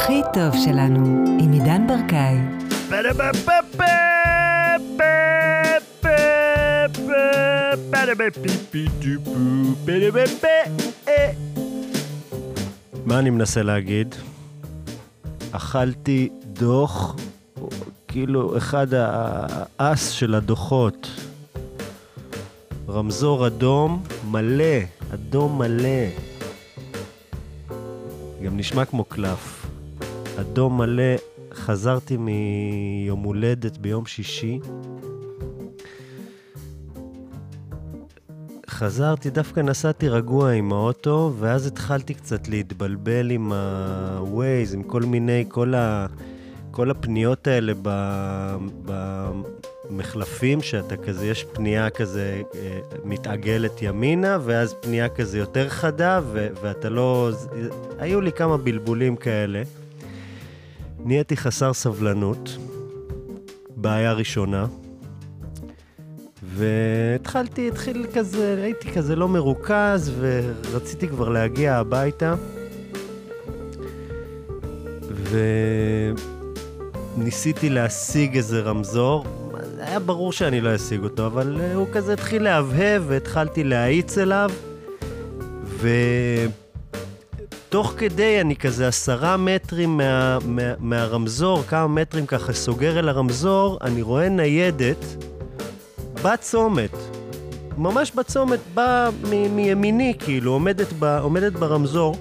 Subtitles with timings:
[0.00, 2.36] הכי טוב שלנו, עם עידן ברקאי.
[13.04, 14.14] מה אני מנסה להגיד?
[15.52, 17.16] אכלתי דוח,
[18.08, 18.86] כאילו אחד
[19.78, 21.10] האס של הדוחות.
[22.88, 24.64] רמזור אדום מלא,
[25.14, 26.06] אדום מלא.
[28.44, 29.59] גם נשמע כמו קלף.
[30.40, 31.14] אדום מלא,
[31.54, 34.60] חזרתי מיום הולדת ביום שישי.
[38.70, 45.44] חזרתי, דווקא נסעתי רגוע עם האוטו, ואז התחלתי קצת להתבלבל עם ה-Waze, עם כל מיני,
[45.48, 46.06] כל, ה,
[46.70, 47.72] כל הפניות האלה
[49.90, 56.48] במחלפים, שאתה כזה, יש פנייה כזה אה, מתעגלת ימינה, ואז פנייה כזה יותר חדה, ו,
[56.62, 57.30] ואתה לא...
[57.98, 59.62] היו לי כמה בלבולים כאלה.
[61.04, 62.56] נהייתי חסר סבלנות,
[63.76, 64.66] בעיה ראשונה.
[66.42, 72.34] והתחלתי, התחיל כזה, הייתי כזה לא מרוכז, ורציתי כבר להגיע הביתה.
[77.16, 79.24] וניסיתי להשיג איזה רמזור.
[79.78, 84.50] היה ברור שאני לא אשיג אותו, אבל הוא כזה התחיל להבהב, והתחלתי להאיץ אליו.
[87.70, 93.78] ותוך כדי, אני כזה עשרה מטרים מה, מה, מהרמזור, כמה מטרים ככה סוגר אל הרמזור,
[93.80, 95.04] אני רואה ניידת.
[96.24, 96.90] בצומת,
[97.76, 102.16] ממש בצומת, באה מימיני, כאילו, עומדת, ב, עומדת ברמזור.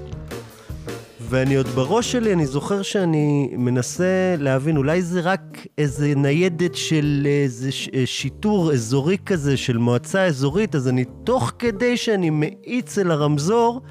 [1.19, 7.27] ואני עוד בראש שלי, אני זוכר שאני מנסה להבין, אולי זה רק איזה ניידת של
[7.43, 13.11] איזה אה, שיטור אזורי כזה, של מועצה אזורית, אז אני, תוך כדי שאני מאיץ אל
[13.11, 13.81] הרמזור,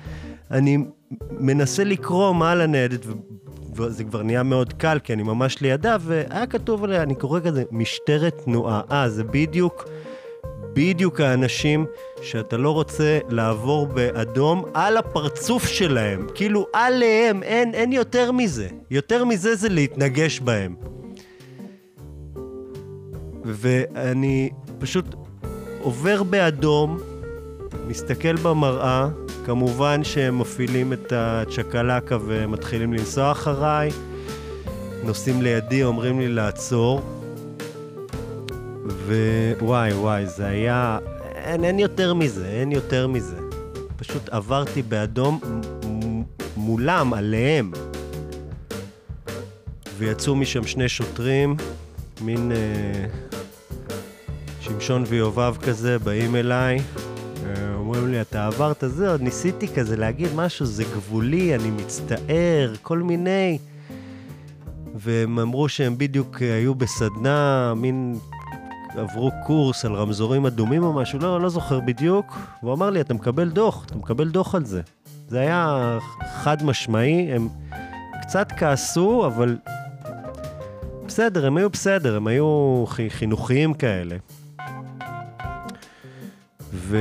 [0.50, 0.78] אני
[1.30, 3.00] מנסה לקרוא מה על הניידת,
[3.74, 7.62] וזה כבר נהיה מאוד קל, כי אני ממש לידה, והיה כתוב עליה, אני קורא כזה,
[7.70, 8.80] משטרת תנועה.
[8.90, 9.88] אה, זה בדיוק...
[10.72, 11.86] בדיוק האנשים
[12.22, 16.26] שאתה לא רוצה לעבור באדום על הפרצוף שלהם.
[16.34, 18.68] כאילו, עליהם, אין, אין יותר מזה.
[18.90, 20.74] יותר מזה זה להתנגש בהם.
[23.44, 25.14] ואני פשוט
[25.82, 26.98] עובר באדום,
[27.88, 29.08] מסתכל במראה,
[29.46, 33.90] כמובן שהם מפעילים את הצ'קלקה ומתחילים לנסוע אחריי,
[35.04, 37.00] נוסעים לידי, אומרים לי לעצור.
[39.06, 40.98] ווואי וואי, זה היה...
[41.34, 43.36] אין, אין יותר מזה, אין יותר מזה.
[43.96, 45.40] פשוט עברתי באדום
[46.56, 47.72] מולם, עליהם.
[49.98, 51.56] ויצאו משם שני שוטרים,
[52.20, 53.06] מין אה,
[54.60, 56.78] שמשון ויובב כזה, באים אליי,
[57.98, 62.98] אומרים לי, אתה עברת זה, עוד ניסיתי כזה להגיד משהו, זה גבולי, אני מצטער, כל
[62.98, 63.58] מיני.
[64.94, 68.18] והם אמרו שהם בדיוק היו בסדנה, מין
[68.96, 72.38] עברו קורס על רמזורים אדומים או משהו, לא, לא זוכר בדיוק.
[72.62, 74.82] והוא אמר לי, אתה מקבל דוח, אתה מקבל דוח על זה.
[75.28, 75.98] זה היה
[76.42, 77.48] חד משמעי, הם
[78.22, 79.56] קצת כעסו, אבל
[81.06, 84.16] בסדר, הם היו בסדר, הם היו חינוכיים כאלה.
[86.72, 86.96] ו...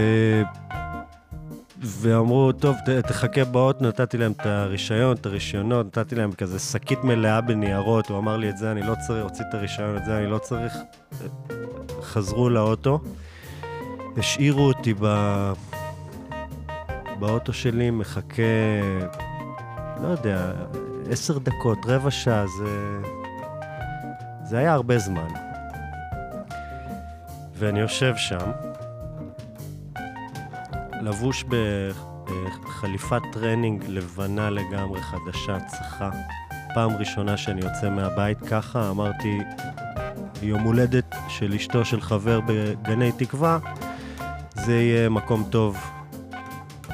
[1.81, 7.03] ואמרו, טוב, ת, תחכה באות, נתתי להם את הרישיון, את הרישיונות, נתתי להם כזה שקית
[7.03, 10.17] מלאה בניירות, הוא אמר לי, את זה אני לא צריך, הוציא את הרישיון, את זה
[10.17, 10.73] אני לא צריך.
[12.01, 12.99] חזרו לאוטו,
[14.17, 15.07] השאירו אותי ב...
[17.19, 18.43] באוטו שלי, מחכה,
[20.03, 20.51] לא יודע,
[21.09, 22.99] עשר דקות, רבע שעה, זה...
[24.43, 25.27] זה היה הרבה זמן.
[27.53, 28.51] ואני יושב שם,
[31.01, 31.45] לבוש
[32.63, 36.09] בחליפת טרנינג לבנה לגמרי, חדשה, צחה.
[36.73, 39.37] פעם ראשונה שאני יוצא מהבית ככה, אמרתי,
[40.41, 43.59] יום הולדת של אשתו של חבר בגני תקווה,
[44.53, 45.77] זה יהיה מקום טוב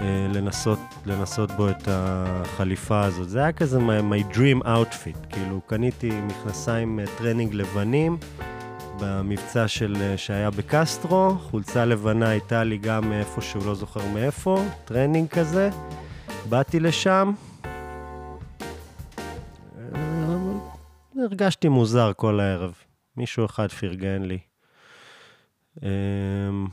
[0.02, 3.30] אה, לנסות, לנסות בו את החליפה הזאת.
[3.30, 8.18] זה היה כזה my, my dream outfit, כאילו קניתי מכנסיים אה, טרנינג לבנים
[9.04, 14.64] במבצע של, אה, שהיה בקסטרו, חולצה לבנה הייתה לי גם מאיפה שהוא לא זוכר מאיפה,
[14.86, 15.70] טרנינג כזה,
[16.50, 17.34] באתי לשם.
[21.18, 22.74] הרגשתי מוזר כל הערב.
[23.18, 24.40] מישהו אחד פרגן לי.
[25.84, 26.68] אמ,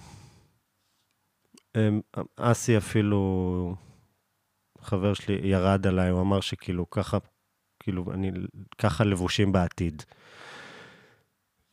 [1.76, 2.00] אמ,
[2.37, 3.75] אסי אפילו,
[4.81, 7.19] חבר שלי, ירד עליי, הוא אמר שכאילו ככה,
[7.81, 8.31] כאילו, אני,
[8.79, 10.03] ככה לבושים בעתיד.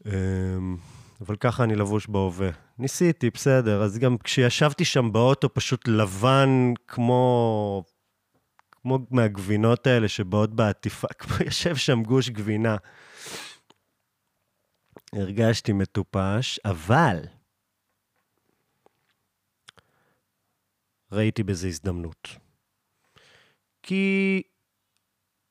[0.07, 0.77] אמ,
[1.21, 2.49] אבל ככה אני לבוש בהווה.
[2.79, 3.83] ניסיתי, בסדר.
[3.83, 7.83] אז גם כשישבתי שם באוטו, פשוט לבן כמו,
[8.71, 12.77] כמו מהגבינות האלה שבאות בעטיפה, כמו יושב שם גוש גבינה.
[15.13, 17.17] הרגשתי מטופש, אבל
[21.11, 22.27] ראיתי בזה הזדמנות.
[23.83, 24.43] כי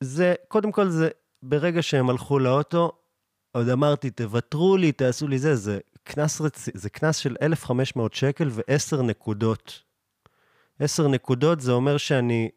[0.03, 1.09] זה, קודם כל זה,
[1.43, 2.91] ברגע שהם הלכו לאוטו,
[3.51, 6.69] עוד אמרתי, תוותרו לי, תעשו לי זה, זה קנס רצ...
[7.21, 9.83] של 1,500 שקל ו-10 נקודות.
[10.79, 12.49] 10 נקודות זה אומר שאני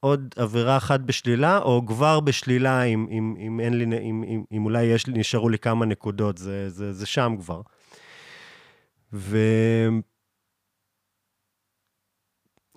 [0.00, 4.64] עוד עבירה אחת בשלילה, או כבר בשלילה אם, אם, אם אין לי, אם, אם, אם
[4.64, 7.62] אולי יש נשארו לי כמה נקודות, זה, זה, זה שם כבר.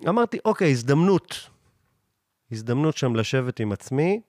[0.02, 1.48] ואמרתי, אוקיי, הזדמנות.
[2.52, 4.20] הזדמנות שם לשבת עם עצמי,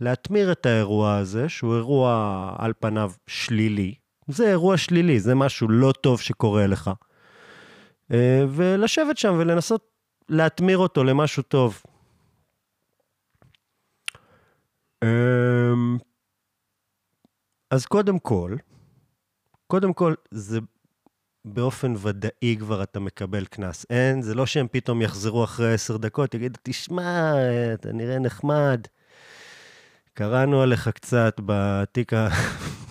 [0.00, 3.94] להטמיר את האירוע הזה, שהוא אירוע על פניו שלילי.
[4.28, 6.90] זה אירוע שלילי, זה משהו לא טוב שקורה לך.
[8.12, 9.90] אה, ולשבת שם ולנסות
[10.28, 11.82] להטמיר אותו למשהו טוב.
[15.04, 15.98] אמ,
[17.70, 18.56] אז קודם כל,
[19.66, 20.58] קודם כל, זה
[21.44, 23.86] באופן ודאי כבר אתה מקבל קנס.
[23.90, 27.32] אין, זה לא שהם פתאום יחזרו אחרי עשר דקות, יגידו, תשמע,
[27.74, 28.86] אתה נראה נחמד.
[30.14, 32.28] קראנו עליך קצת בתיק, ה...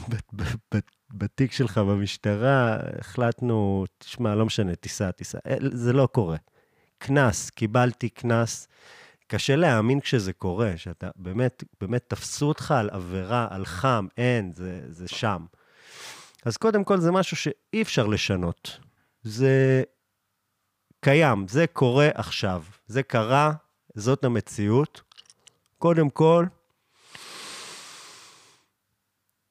[1.14, 5.38] בתיק שלך במשטרה, החלטנו, תשמע, לא משנה, תיסע, תיסע.
[5.48, 6.38] אה, זה לא קורה.
[6.98, 8.68] קנס, קיבלתי קנס.
[9.28, 14.82] קשה להאמין כשזה קורה, שאתה באמת, באמת תפסו אותך על עבירה, על חם, אין, זה,
[14.90, 15.46] זה שם.
[16.46, 18.80] אז קודם כל זה משהו שאי אפשר לשנות.
[19.24, 19.84] זה
[21.00, 22.64] קיים, זה קורה עכשיו.
[22.88, 23.54] זה קרה,
[23.96, 25.02] זאת המציאות.
[25.78, 26.46] קודם כל,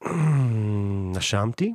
[1.17, 1.73] נשמתי,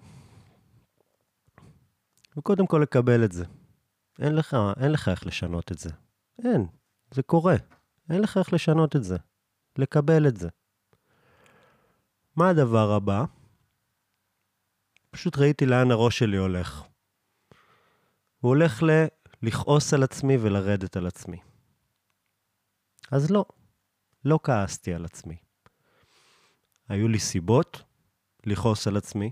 [2.36, 3.44] וקודם כל לקבל את זה.
[4.18, 5.90] אין לך, אין לך איך לשנות את זה.
[6.44, 6.66] אין,
[7.10, 7.54] זה קורה.
[8.10, 9.16] אין לך איך לשנות את זה.
[9.78, 10.48] לקבל את זה.
[12.36, 13.24] מה הדבר הבא?
[15.10, 16.82] פשוט ראיתי לאן הראש שלי הולך.
[18.40, 18.90] הוא הולך ל...
[19.42, 21.38] לכעוס על עצמי ולרדת על עצמי.
[23.10, 23.44] אז לא,
[24.24, 25.36] לא כעסתי על עצמי.
[26.88, 27.82] היו לי סיבות
[28.46, 29.31] לכעוס על עצמי,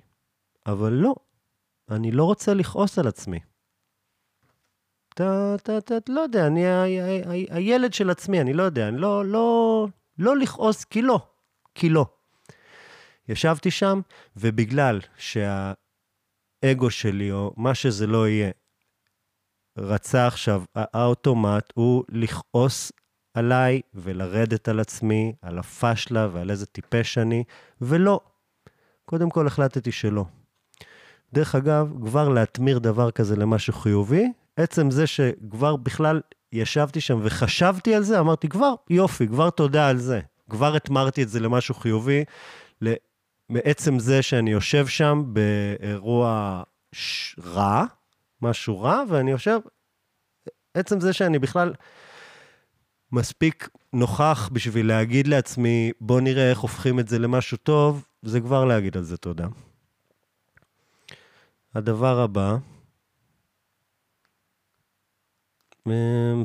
[0.67, 1.14] אבל לא,
[1.91, 3.41] אני לא רוצה לכעוס על עצמי.
[5.14, 6.67] אתה, אתה, אתה, לא יודע, אני
[7.50, 9.87] הילד של עצמי, אני לא יודע, אני לא, לא,
[10.19, 11.26] לא לכעוס כי לא,
[11.75, 12.06] כי לא.
[13.29, 14.00] ישבתי שם,
[14.37, 18.50] ובגלל שהאגו שלי, או מה שזה לא יהיה,
[19.79, 22.93] רצה עכשיו, האוטומט הוא לכעוס
[23.35, 27.44] עליי ולרדת על עצמי, על הפשלה ועל איזה טיפש אני,
[27.81, 28.20] ולא.
[29.04, 30.25] קודם כל החלטתי שלא.
[31.32, 36.20] דרך אגב, כבר להטמיר דבר כזה למשהו חיובי, עצם זה שכבר בכלל
[36.52, 40.20] ישבתי שם וחשבתי על זה, אמרתי, כבר יופי, כבר תודה על זה.
[40.50, 42.25] כבר התמרתי את זה למשהו חיובי,
[43.49, 46.62] מעצם זה שאני יושב שם באירוע
[46.93, 47.37] ש...
[47.44, 47.84] רע,
[48.43, 49.58] משהו רע, ואני יושב,
[50.75, 51.72] עצם זה שאני בכלל
[53.12, 58.64] מספיק נוכח בשביל להגיד לעצמי, בוא נראה איך הופכים את זה למשהו טוב, זה כבר
[58.64, 59.47] להגיד על זה תודה.
[61.75, 62.56] הדבר הבא,
[65.87, 66.43] אמ,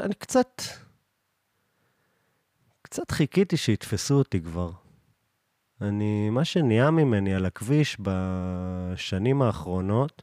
[0.00, 0.62] אני קצת,
[2.82, 4.70] קצת חיכיתי שיתפסו אותי כבר.
[5.80, 10.22] אני, מה שנהיה ממני על הכביש בשנים האחרונות,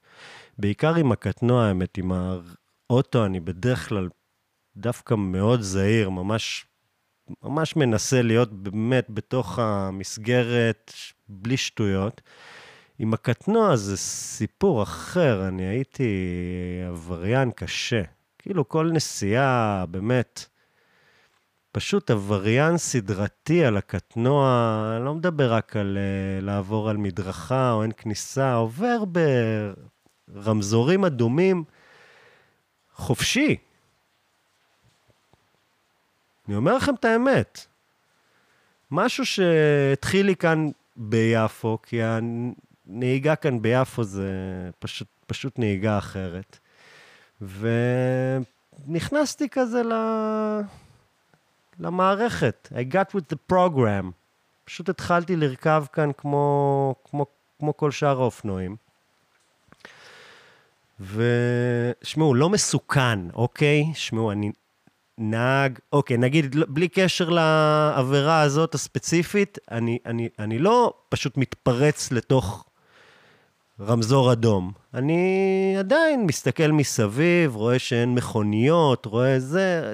[0.57, 4.09] בעיקר עם הקטנוע, האמת, עם האוטו, אני בדרך כלל
[4.77, 6.65] דווקא מאוד זהיר, ממש,
[7.43, 10.93] ממש מנסה להיות באמת בתוך המסגרת,
[11.29, 12.21] בלי שטויות.
[12.99, 16.13] עם הקטנוע זה סיפור אחר, אני הייתי
[16.87, 18.01] עבריין קשה.
[18.39, 20.45] כאילו כל נסיעה, באמת,
[21.71, 24.45] פשוט עבריין סדרתי על הקטנוע,
[24.97, 29.03] אני לא מדבר רק על uh, לעבור על מדרכה או אין כניסה, עובר
[30.27, 31.63] ברמזורים אדומים
[32.93, 33.57] חופשי.
[36.51, 37.65] אני אומר לכם את האמת.
[38.91, 44.29] משהו שהתחיל לי כאן ביפו, כי הנהיגה כאן ביפו זה
[44.79, 46.59] פשוט, פשוט נהיגה אחרת.
[48.87, 49.93] ונכנסתי כזה ל...
[51.79, 52.69] למערכת.
[52.71, 54.11] I got with the program.
[54.65, 57.25] פשוט התחלתי לרכב כאן כמו, כמו,
[57.59, 58.75] כמו כל שאר האופנועים.
[60.99, 63.83] ושמעו, לא מסוכן, אוקיי?
[63.93, 64.51] שמעו, אני
[65.21, 72.65] נהג, אוקיי, נגיד, בלי קשר לעבירה הזאת הספציפית, אני, אני, אני לא פשוט מתפרץ לתוך
[73.79, 74.71] רמזור אדום.
[74.93, 79.93] אני עדיין מסתכל מסביב, רואה שאין מכוניות, רואה זה,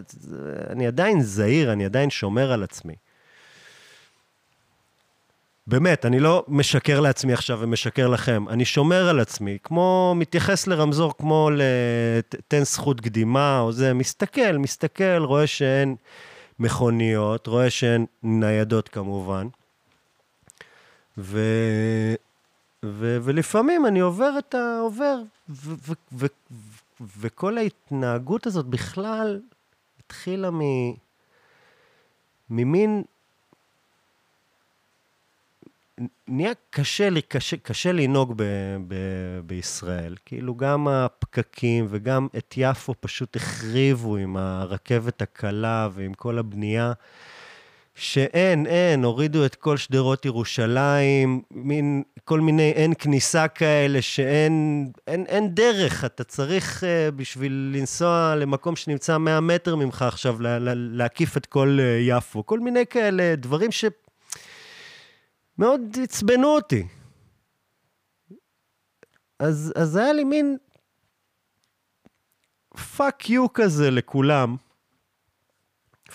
[0.69, 2.95] אני עדיין זהיר, אני עדיין שומר על עצמי.
[5.67, 11.17] באמת, אני לא משקר לעצמי עכשיו ומשקר לכם, אני שומר על עצמי, כמו, מתייחס לרמזור
[11.17, 15.95] כמו לתן זכות קדימה או זה, מסתכל, מסתכל, רואה שאין
[16.59, 19.47] מכוניות, רואה שאין ניידות כמובן.
[21.17, 21.39] ו...
[22.85, 23.17] ו...
[23.23, 24.79] ולפעמים אני עובר את ה...
[24.79, 25.17] עובר,
[25.49, 25.73] ו...
[25.87, 25.93] ו...
[26.13, 26.25] ו...
[27.17, 29.39] וכל ההתנהגות הזאת בכלל
[29.99, 30.61] התחילה מ...
[32.49, 33.03] ממין
[36.27, 38.43] נהיה קשה, קשה, קשה לנהוג ב,
[38.87, 38.95] ב,
[39.45, 40.15] בישראל.
[40.25, 46.93] כאילו, גם הפקקים וגם את יפו פשוט החריבו עם הרכבת הקלה ועם כל הבנייה.
[47.99, 55.25] שאין, אין, הורידו את כל שדרות ירושלים, מין, כל מיני אין כניסה כאלה, שאין אין,
[55.27, 60.71] אין דרך, אתה צריך אה, בשביל לנסוע למקום שנמצא 100 מטר ממך עכשיו, לה, לה,
[60.75, 63.85] להקיף את כל אה, יפו, כל מיני כאלה דברים ש...
[65.59, 66.87] מאוד עצבנו אותי.
[69.39, 70.57] אז, אז היה לי מין
[72.97, 74.55] fuck you כזה לכולם.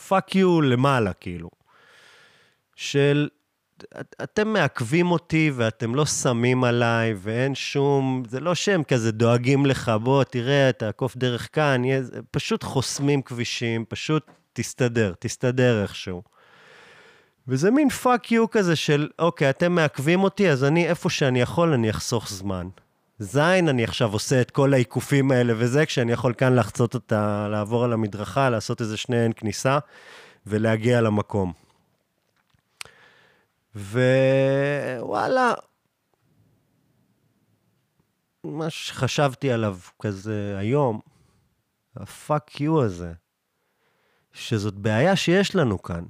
[0.08, 1.50] Fuck you למעלה, כאילו.
[2.76, 3.28] של
[4.00, 9.66] את, אתם מעכבים אותי ואתם לא שמים עליי ואין שום, זה לא שהם כזה דואגים
[9.66, 16.22] לך, בוא, תראה, תעקוף דרך כאן, יהיה, פשוט חוסמים כבישים, פשוט תסתדר, תסתדר איכשהו.
[17.48, 21.72] וזה מין fuck you כזה של, אוקיי, אתם מעכבים אותי, אז אני, איפה שאני יכול,
[21.72, 22.68] אני אחסוך זמן.
[23.18, 27.84] זין, אני עכשיו עושה את כל העיקופים האלה וזה, כשאני יכול כאן לחצות אותה, לעבור
[27.84, 29.78] על המדרכה, לעשות איזה שני אין כניסה,
[30.46, 31.52] ולהגיע למקום.
[33.76, 35.52] ווואלה,
[38.44, 41.00] מה שחשבתי עליו כזה היום,
[41.96, 43.12] הפאק יו הזה,
[44.32, 46.04] שזאת בעיה שיש לנו כאן.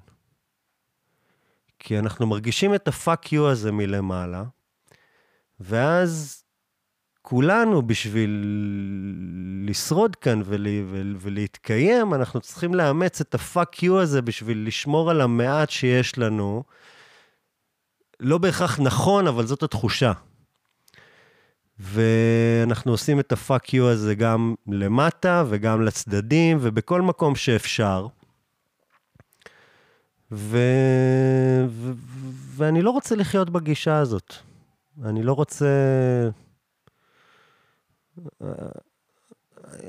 [1.84, 4.44] כי אנחנו מרגישים את הפאק יו הזה מלמעלה,
[5.60, 6.42] ואז
[7.22, 8.44] כולנו, בשביל
[9.68, 15.20] לשרוד כאן ול, ול, ולהתקיים, אנחנו צריכים לאמץ את הפאק יו הזה בשביל לשמור על
[15.20, 16.62] המעט שיש לנו.
[18.20, 20.12] לא בהכרח נכון, אבל זאת התחושה.
[21.78, 28.06] ואנחנו עושים את הפאק יו הזה גם למטה וגם לצדדים ובכל מקום שאפשר.
[30.32, 30.58] ו...
[31.68, 31.92] ו...
[32.56, 34.34] ואני לא רוצה לחיות בגישה הזאת.
[35.04, 35.66] אני לא רוצה...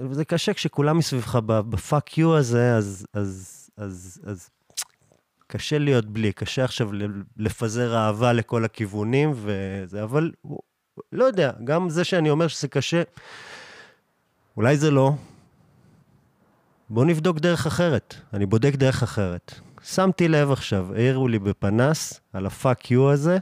[0.09, 4.50] וזה קשה כשכולם מסביבך בפאק יו הזה, אז, אז, אז, אז
[5.47, 6.89] קשה להיות בלי, קשה עכשיו
[7.38, 10.31] לפזר אהבה לכל הכיוונים וזה, אבל
[11.12, 13.03] לא יודע, גם זה שאני אומר שזה קשה,
[14.57, 15.12] אולי זה לא.
[16.89, 18.15] בואו נבדוק דרך אחרת.
[18.33, 19.59] אני בודק דרך אחרת.
[19.83, 23.37] שמתי לב עכשיו, העירו לי בפנס על הפאק יו הזה,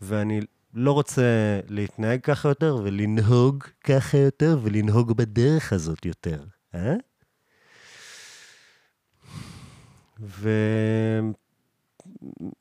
[0.00, 0.40] ואני
[0.74, 1.22] לא רוצה
[1.68, 6.44] להתנהג ככה יותר ולנהוג ככה יותר ולנהוג בדרך הזאת יותר,
[6.74, 6.94] אה?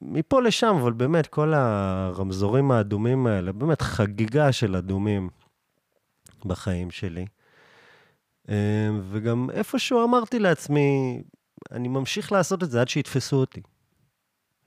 [0.01, 5.29] ומפה לשם, אבל באמת, כל הרמזורים האדומים האלה, באמת חגיגה של אדומים
[6.45, 7.25] בחיים שלי.
[8.49, 11.21] אה, וגם איפשהו אמרתי לעצמי,
[11.71, 13.61] אני ממשיך לעשות את זה עד שיתפסו אותי.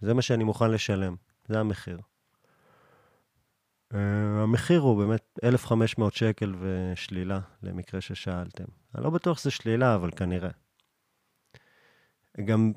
[0.01, 1.17] זה מה שאני מוכן לשלם,
[1.49, 1.99] זה המחיר.
[3.93, 3.97] Uh,
[4.43, 8.65] המחיר הוא באמת 1,500 שקל ושלילה, למקרה ששאלתם.
[8.95, 10.51] אני לא בטוח שזה שלילה, אבל כנראה.
[12.45, 12.73] גם,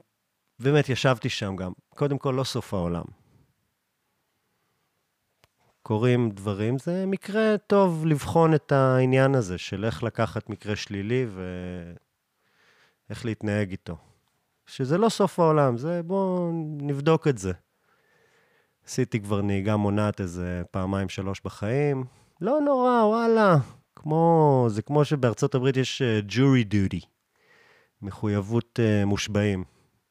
[0.59, 1.71] באמת ישבתי שם גם.
[1.89, 3.05] קודם כל, לא סוף העולם.
[5.81, 11.25] קורים דברים, זה מקרה טוב לבחון את העניין הזה של איך לקחת מקרה שלילי
[13.09, 13.97] ואיך להתנהג איתו.
[14.65, 17.51] שזה לא סוף העולם, זה בואו נבדוק את זה.
[18.85, 22.03] עשיתי כבר נהיגה מונעת איזה פעמיים, שלוש בחיים.
[22.41, 23.57] לא נורא, וואלה.
[23.95, 27.05] כמו, זה כמו שבארצות הברית יש uh, jury duty,
[28.01, 29.63] מחויבות uh, מושבעים.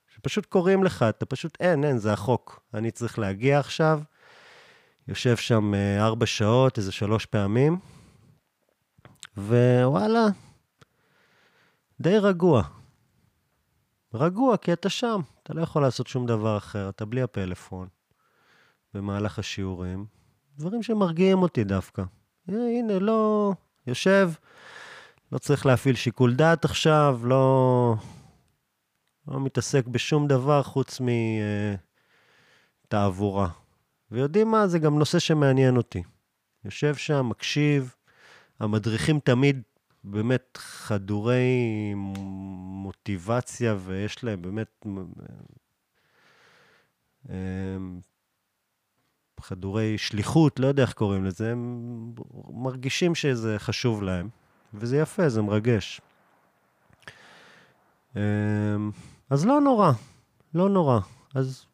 [0.09, 2.61] שפשוט קוראים לך, אתה פשוט, אין, אין, זה החוק.
[2.75, 4.01] אני צריך להגיע עכשיו,
[5.09, 7.79] יושב שם uh, ארבע שעות, איזה שלוש פעמים,
[9.37, 10.27] ווואלה,
[12.01, 12.63] די רגוע.
[14.15, 17.89] רגוע, כי אתה שם, אתה לא יכול לעשות שום דבר אחר, אתה בלי הפלאפון
[18.95, 20.07] במהלך השיעורים.
[20.59, 22.03] דברים שמרגיעים אותי דווקא.
[22.49, 23.53] הנה, לא...
[23.87, 24.31] יושב,
[25.33, 27.95] לא צריך להפעיל שיקול דעת עכשיו, לא...
[29.29, 31.01] לא מתעסק בשום דבר חוץ
[32.87, 33.49] מתעבורה.
[34.11, 34.67] ויודעים מה?
[34.67, 36.03] זה גם נושא שמעניין אותי.
[36.65, 37.95] יושב שם, מקשיב.
[38.61, 39.63] המדריכים תמיד
[40.05, 44.87] באמת חדורי מוטיבציה, ויש להם באמת
[47.29, 48.01] אמ,
[49.41, 52.15] חדורי שליחות, לא יודע איך קוראים לזה, הם
[52.49, 54.29] מרגישים שזה חשוב להם,
[54.75, 56.01] וזה יפה, זה מרגש.
[58.17, 58.21] אמ,
[59.31, 59.93] אז לא נורא,
[60.55, 61.01] לא נורא.
[61.35, 61.67] אז...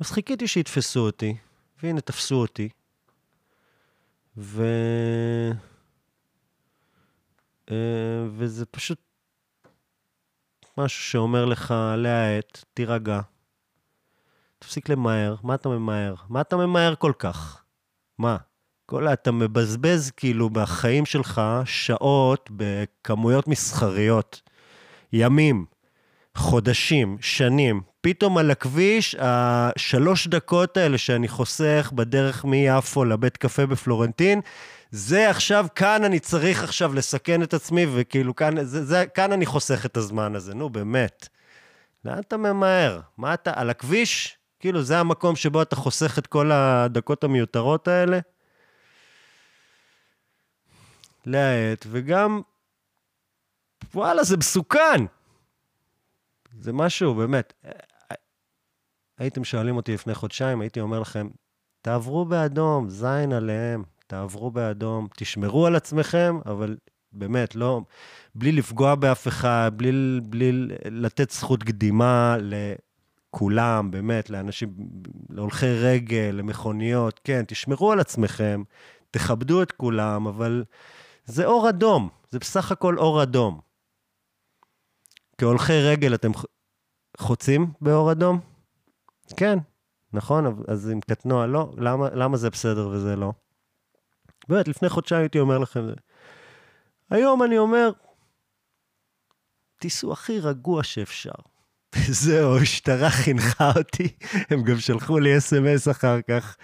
[0.00, 1.36] אז חיכיתי שיתפסו אותי,
[1.82, 2.68] והנה, תפסו אותי.
[4.40, 4.64] ו...
[7.70, 8.98] אה, וזה פשוט
[10.78, 13.20] משהו שאומר לך, להאט, תירגע,
[14.58, 16.14] תפסיק למהר, מה אתה ממהר?
[16.28, 17.64] מה אתה ממהר כל כך?
[18.18, 18.36] מה?
[18.86, 24.42] כל אתה מבזבז כאילו בחיים שלך שעות בכמויות מסחריות,
[25.12, 25.66] ימים,
[26.34, 27.89] חודשים, שנים.
[28.00, 34.40] פתאום על הכביש, השלוש דקות האלה שאני חוסך בדרך מיפו לבית קפה בפלורנטין,
[34.90, 39.46] זה עכשיו, כאן אני צריך עכשיו לסכן את עצמי, וכאילו כאן, זה, זה, כאן אני
[39.46, 41.28] חוסך את הזמן הזה, נו באמת.
[42.04, 43.00] לאן אתה ממהר?
[43.18, 44.38] מה אתה, על הכביש?
[44.60, 48.18] כאילו, זה המקום שבו אתה חוסך את כל הדקות המיותרות האלה?
[51.26, 52.40] להאט, וגם,
[53.94, 55.04] וואלה, זה מסוכן.
[56.60, 57.52] זה משהו, באמת.
[59.20, 61.28] הייתם שואלים אותי לפני חודשיים, הייתי אומר לכם,
[61.82, 66.76] תעברו באדום, זין עליהם, תעברו באדום, תשמרו על עצמכם, אבל
[67.12, 67.80] באמת, לא,
[68.34, 70.52] בלי לפגוע באף אחד, בלי, בלי
[70.84, 74.74] לתת זכות קדימה לכולם, באמת, לאנשים,
[75.30, 78.62] להולכי רגל, למכוניות, כן, תשמרו על עצמכם,
[79.10, 80.64] תכבדו את כולם, אבל
[81.24, 83.60] זה אור אדום, זה בסך הכל אור אדום.
[85.38, 86.30] כהולכי רגל אתם
[87.18, 88.49] חוצים באור אדום?
[89.36, 89.58] כן,
[90.12, 93.32] נכון, אז עם קטנוע לא, למה, למה זה בסדר וזה לא?
[94.48, 95.86] באמת, לפני חודשיים הייתי אומר לכם,
[97.10, 97.90] היום אני אומר,
[99.80, 101.30] תיסעו הכי רגוע שאפשר.
[102.22, 104.08] זהו, המשטרה חינכה אותי,
[104.50, 106.56] הם גם שלחו לי אס.אם.אס אחר כך,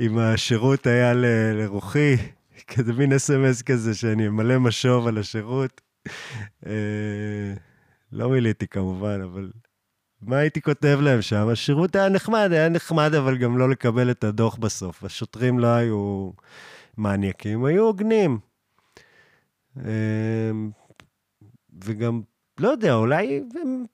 [0.00, 2.16] אם השירות היה ל- לרוחי,
[2.66, 5.80] כזה מין אס.אם.אס כזה שאני ממלא משוב על השירות.
[6.66, 7.54] אה,
[8.12, 9.50] לא מילאתי כמובן, אבל
[10.22, 11.48] מה הייתי כותב להם שם?
[11.48, 15.04] השירות היה נחמד, היה נחמד, אבל גם לא לקבל את הדוח בסוף.
[15.04, 16.30] השוטרים לא היו
[16.98, 18.38] מניאקים, היו הוגנים.
[19.76, 20.70] אמ,
[21.84, 22.20] וגם,
[22.60, 23.84] לא יודע, אולי הם,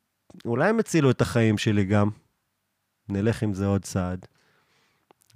[0.44, 2.10] אולי הם הצילו את החיים שלי גם.
[3.08, 4.26] נלך עם זה עוד צעד.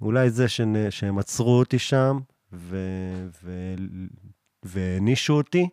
[0.01, 2.19] אולי זה שנ, שהם עצרו אותי שם
[4.63, 5.69] והענישו אותי,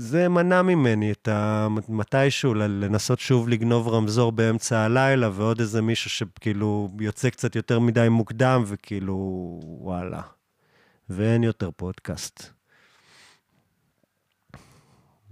[0.00, 1.68] זה מנע ממני את ה...
[1.88, 8.08] מתישהו לנסות שוב לגנוב רמזור באמצע הלילה, ועוד איזה מישהו שכאילו יוצא קצת יותר מדי
[8.10, 9.14] מוקדם, וכאילו,
[9.62, 10.20] וואלה.
[11.08, 12.52] ואין יותר פודקאסט.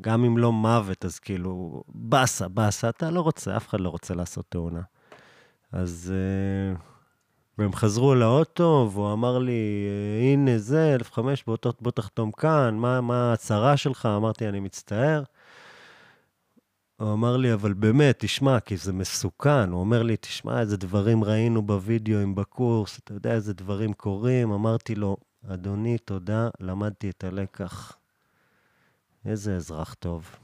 [0.01, 4.15] גם אם לא מוות, אז כאילו, באסה, באסה, אתה לא רוצה, אף אחד לא רוצה
[4.15, 4.83] לעשות תאונה.
[5.73, 6.13] אז...
[6.77, 6.96] Uh...
[7.59, 9.87] והם חזרו לאוטו, והוא אמר לי,
[10.23, 14.09] הנה זה, 1,500, בוא, בוא תחתום כאן, מה, מה ההצהרה שלך?
[14.17, 15.23] אמרתי, אני מצטער.
[16.97, 19.73] הוא אמר לי, אבל באמת, תשמע, כי זה מסוכן.
[19.73, 24.53] הוא אומר לי, תשמע, איזה דברים ראינו בווידאוים בקורס, אתה יודע איזה דברים קורים.
[24.53, 25.17] אמרתי לו,
[25.49, 27.97] אדוני, תודה, למדתי את הלקח.
[29.25, 30.37] איזה אזרח טוב.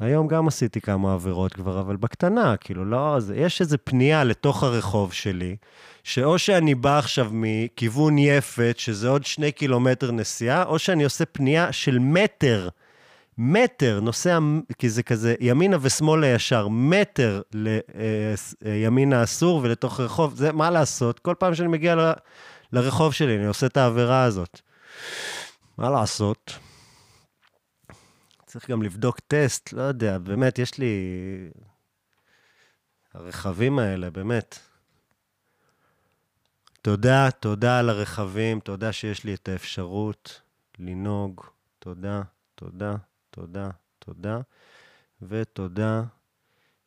[0.00, 4.62] היום גם עשיתי כמה עבירות כבר, אבל בקטנה, כאילו, לא, זה, יש איזו פנייה לתוך
[4.62, 5.56] הרחוב שלי,
[6.04, 11.72] שאו שאני בא עכשיו מכיוון יפת, שזה עוד שני קילומטר נסיעה, או שאני עושה פנייה
[11.72, 12.68] של מטר,
[13.38, 14.38] מטר, נוסע,
[14.78, 17.40] כי זה כזה ימינה ושמאלה ישר, מטר
[18.62, 21.18] לימינה אה, אה, אסור ולתוך רחוב, זה מה לעשות?
[21.18, 22.12] כל פעם שאני מגיע ל,
[22.72, 24.60] לרחוב שלי, אני עושה את העבירה הזאת.
[25.78, 26.69] מה לעשות?
[28.50, 30.94] צריך גם לבדוק טסט, לא יודע, באמת, יש לי...
[33.14, 34.58] הרכבים האלה, באמת.
[36.82, 40.40] תודה, תודה על הרכבים, תודה שיש לי את האפשרות
[40.78, 41.40] לנהוג,
[41.78, 42.22] תודה,
[42.54, 42.94] תודה,
[43.30, 44.40] תודה, תודה,
[45.22, 46.02] ותודה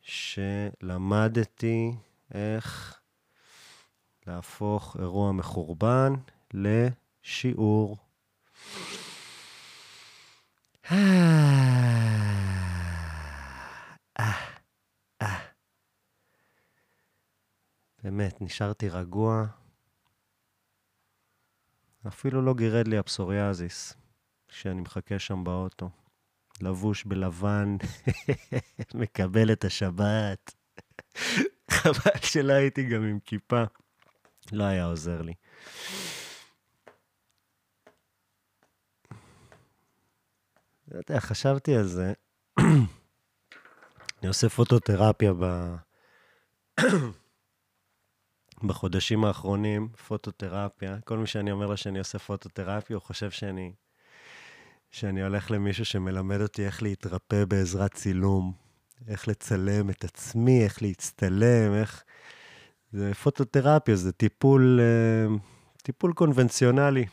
[0.02, 1.92] שלמדתי
[2.34, 2.98] איך
[4.26, 6.12] להפוך אירוע מחורבן
[6.54, 7.96] לשיעור.
[18.04, 19.46] באמת, נשארתי רגוע.
[22.08, 23.94] אפילו לא גירד לי הפסוריאזיס
[24.48, 25.90] כשאני מחכה שם באוטו.
[26.60, 27.76] לבוש בלבן,
[28.94, 30.54] מקבל את השבת.
[31.70, 33.62] חבל שלא הייתי גם עם כיפה.
[34.52, 35.34] לא היה עוזר לי.
[40.94, 42.12] לא יודע, חשבתי על זה.
[44.20, 45.74] אני עושה פוטותרפיה ב...
[48.66, 50.96] בחודשים האחרונים, פוטותרפיה.
[51.04, 53.72] כל מי שאני אומר לו שאני עושה פוטותרפיה, הוא חושב שאני,
[54.90, 58.52] שאני הולך למישהו שמלמד אותי איך להתרפא בעזרת צילום,
[59.08, 62.04] איך לצלם את עצמי, איך להצטלם, איך...
[62.92, 65.36] זה פוטותרפיה, זה טיפול, אה,
[65.82, 67.06] טיפול קונבנציונלי.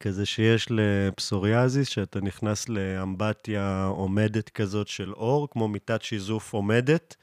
[0.00, 7.16] כזה שיש לפסוריאזיס, שאתה נכנס לאמבטיה עומדת כזאת של אור, כמו מיטת שיזוף עומדת,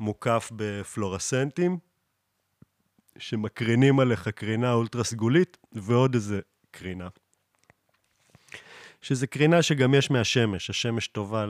[0.00, 1.78] מוקף בפלורסנטים,
[3.18, 7.08] שמקרינים עליך קרינה אולטרה סגולית, ועוד איזה קרינה.
[9.02, 11.46] שזה קרינה שגם יש מהשמש, השמש טובה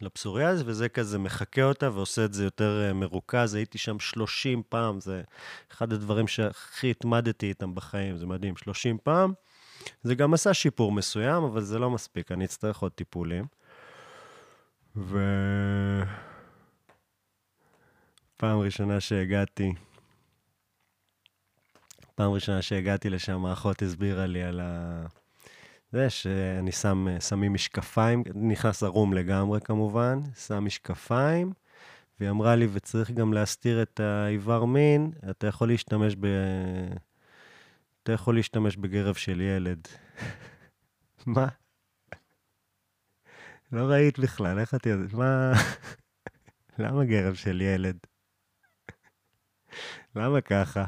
[0.00, 3.54] לפסוריאז, וזה כזה מחקה אותה ועושה את זה יותר אה, מרוכז.
[3.54, 5.22] הייתי שם 30 פעם, זה
[5.72, 9.32] אחד הדברים שהכי התמדתי איתם בחיים, זה מדהים, 30 פעם.
[10.02, 13.44] זה גם עשה שיפור מסוים, אבל זה לא מספיק, אני אצטרך עוד טיפולים.
[14.96, 15.18] ו...
[18.36, 19.72] פעם ראשונה שהגעתי,
[22.14, 25.06] פעם ראשונה שהגעתי לשם, האחות הסבירה לי על ה...
[25.94, 31.52] זה שאני שם, שמים משקפיים, נכנס ערום לגמרי כמובן, שם משקפיים,
[32.20, 36.26] והיא אמרה לי, וצריך גם להסתיר את האיבר מין, אתה יכול להשתמש ב...
[38.02, 39.88] אתה יכול להשתמש בגרב של ילד.
[41.26, 41.48] מה?
[43.72, 45.12] לא ראית בכלל, איך את יודעת?
[45.12, 45.52] מה...
[46.78, 47.96] למה גרב של ילד?
[50.16, 50.84] למה ככה?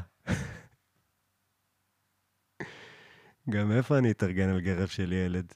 [3.49, 5.53] גם איפה אני אתארגן על גרב של ילד?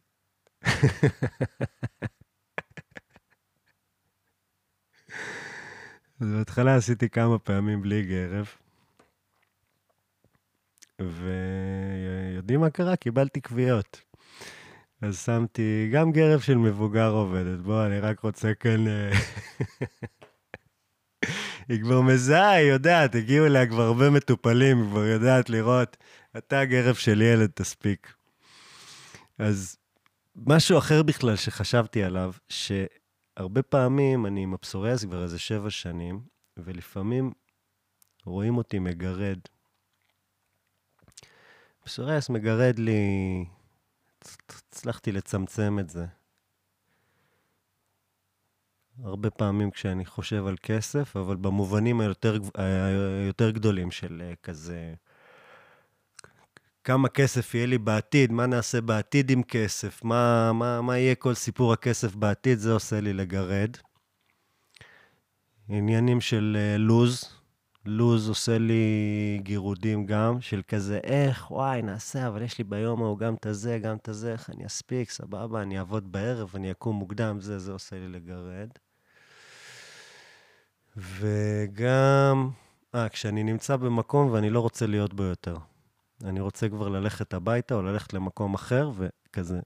[6.22, 8.50] אז בהתחלה עשיתי כמה פעמים בלי גרב,
[11.02, 12.96] ויודעים מה קרה?
[12.96, 14.02] קיבלתי קביעות.
[15.02, 17.60] אז שמתי גם גרב של מבוגר עובדת.
[17.60, 18.88] בוא, אני רק רוצה כאן...
[18.88, 19.12] אה,
[21.70, 25.98] היא כבר מזהה, היא יודעת, הגיעו אליה כבר הרבה מטופלים, היא כבר יודעת לראות,
[26.38, 28.14] אתה גרב של ילד, תספיק.
[29.38, 29.78] אז
[30.36, 36.22] משהו אחר בכלל שחשבתי עליו, שהרבה פעמים אני עם הפסוריאס כבר איזה שבע שנים,
[36.58, 37.32] ולפעמים
[38.26, 39.40] רואים אותי מגרד.
[41.84, 43.46] פסוריאס מגרד לי,
[44.50, 46.06] הצלחתי לצמצם את זה.
[49.04, 54.94] הרבה פעמים כשאני חושב על כסף, אבל במובנים היותר, היותר גדולים של אה, כזה,
[56.84, 61.34] כמה כסף יהיה לי בעתיד, מה נעשה בעתיד עם כסף, מה, מה, מה יהיה כל
[61.34, 63.70] סיפור הכסף בעתיד, זה עושה לי לגרד.
[65.70, 67.24] עניינים של אה, לוז,
[67.86, 68.84] לוז עושה לי
[69.44, 73.80] גירודים גם, של כזה, איך, וואי, נעשה, אבל יש לי ביום ההוא גם את הזה,
[73.80, 77.72] גם את הזה, איך אני אספיק, סבבה, אני אעבוד בערב, אני אקום מוקדם, זה, זה
[77.72, 78.70] עושה לי לגרד.
[80.98, 82.50] וגם,
[82.96, 85.56] אה, כשאני נמצא במקום ואני לא רוצה להיות בו יותר.
[86.24, 89.60] אני רוצה כבר ללכת הביתה או ללכת למקום אחר, וכזה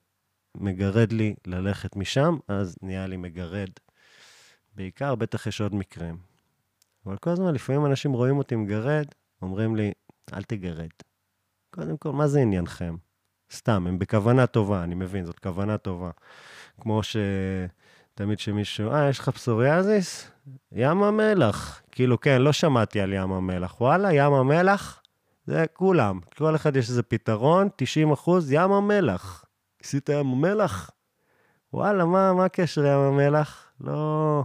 [0.57, 3.69] מגרד לי ללכת משם, אז נהיה לי מגרד.
[4.75, 6.17] בעיקר, בטח יש עוד מקרים.
[7.05, 9.05] אבל כל הזמן, לפעמים אנשים רואים אותי מגרד,
[9.41, 9.91] אומרים לי,
[10.33, 10.89] אל תגרד.
[11.69, 12.95] קודם כל, מה זה עניינכם?
[13.51, 16.11] סתם, הם בכוונה טובה, אני מבין, זאת כוונה טובה.
[16.81, 20.31] כמו שתמיד שמישהו, אה, יש לך פסוריאזיס?
[20.71, 21.81] ים המלח.
[21.91, 23.81] כאילו, כן, לא שמעתי על ים המלח.
[23.81, 25.01] וואלה, ים המלח?
[25.47, 26.19] זה כולם.
[26.37, 29.45] כל אחד יש איזה פתרון, 90 אחוז, ים המלח.
[29.83, 30.91] עשית ים המלח?
[31.73, 33.71] וואלה, מה, מה הקשר ים המלח?
[33.81, 34.43] לא...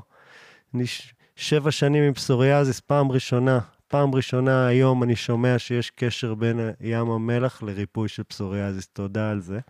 [0.74, 1.14] אני ש...
[1.36, 3.60] שבע שנים עם פסוריאזיס, פעם ראשונה.
[3.88, 8.86] פעם ראשונה היום אני שומע שיש קשר בין ים המלח לריפוי של פסוריאזיס.
[8.86, 9.60] תודה על זה.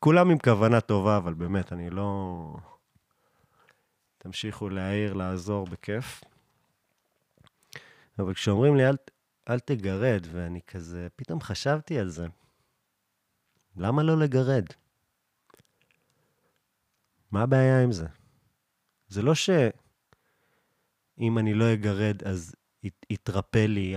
[0.00, 2.56] כולם עם כוונה טובה, אבל באמת, אני לא...
[4.18, 6.24] תמשיכו להעיר, לעזור, בכיף.
[8.18, 8.96] אבל כשאומרים לי, אל,
[9.48, 12.26] אל תגרד, ואני כזה, פתאום חשבתי על זה.
[13.76, 14.64] למה לא לגרד?
[17.30, 18.06] מה הבעיה עם זה?
[19.08, 19.78] זה לא שאם
[21.38, 23.94] אני לא אגרד, אז ית, יתרפא לי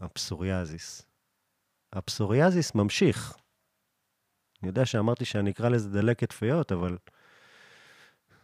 [0.00, 1.02] הפסוריאזיס.
[1.92, 3.36] הפסוריאזיס ממשיך.
[4.62, 6.98] אני יודע שאמרתי שאני אקרא לזה דלקת פיות, אבל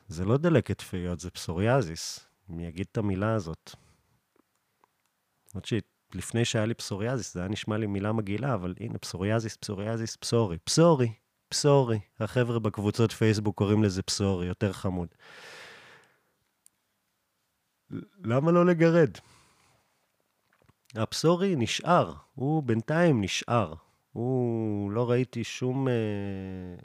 [0.08, 2.28] זה לא דלקת פיות, זה פסוריאזיס.
[2.48, 3.70] מי יגיד את המילה הזאת?
[5.54, 5.64] למרות
[6.12, 10.58] שלפני שהיה לי פסוריאזיס, זה היה נשמע לי מילה מגעילה, אבל הנה, פסוריאזיס, פסוריאזיס, פסורי.
[10.58, 11.12] פסורי.
[11.48, 11.98] פסורי.
[12.20, 15.08] החבר'ה בקבוצות פייסבוק קוראים לזה פסורי, יותר חמוד.
[18.24, 19.10] למה לא לגרד?
[20.94, 23.74] הפסורי נשאר, הוא בינתיים נשאר.
[24.12, 25.92] הוא, לא ראיתי שום, אה,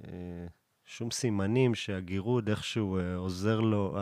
[0.07, 0.47] אה,
[0.85, 3.97] שום סימנים שהגירוד איכשהו אה, עוזר לו,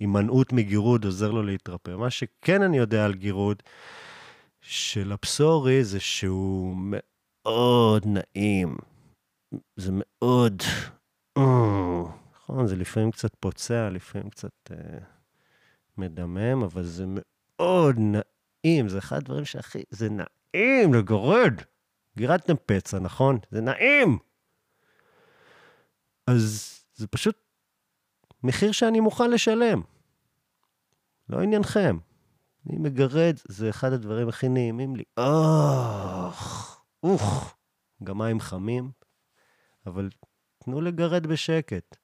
[0.00, 1.90] הימנעות מגירוד עוזר לו להתרפא.
[1.90, 3.62] מה שכן אני יודע על גירוד
[4.68, 8.76] של הפסורי זה שהוא מאוד נעים.
[9.76, 10.62] זה מאוד...
[12.34, 14.70] נכון, זה לפעמים קצת פוצע, לפעמים קצת
[15.98, 18.88] מדמם, אבל זה מאוד נעים.
[18.88, 19.82] זה אחד הדברים שהכי...
[19.90, 21.54] זה נעים לגרד.
[22.16, 23.38] גירדתם פצע, נכון?
[23.50, 24.18] זה נעים!
[26.26, 27.38] אז זה פשוט
[28.42, 29.82] מחיר שאני מוכן לשלם.
[31.28, 31.98] לא עניינכם.
[32.70, 35.04] אני מגרד, זה אחד הדברים הכי נעימים לי.
[35.16, 37.56] אוח, אוח.
[38.04, 38.90] גם מים חמים,
[39.86, 40.10] אבל
[40.58, 41.96] תנו לגרד בשקט.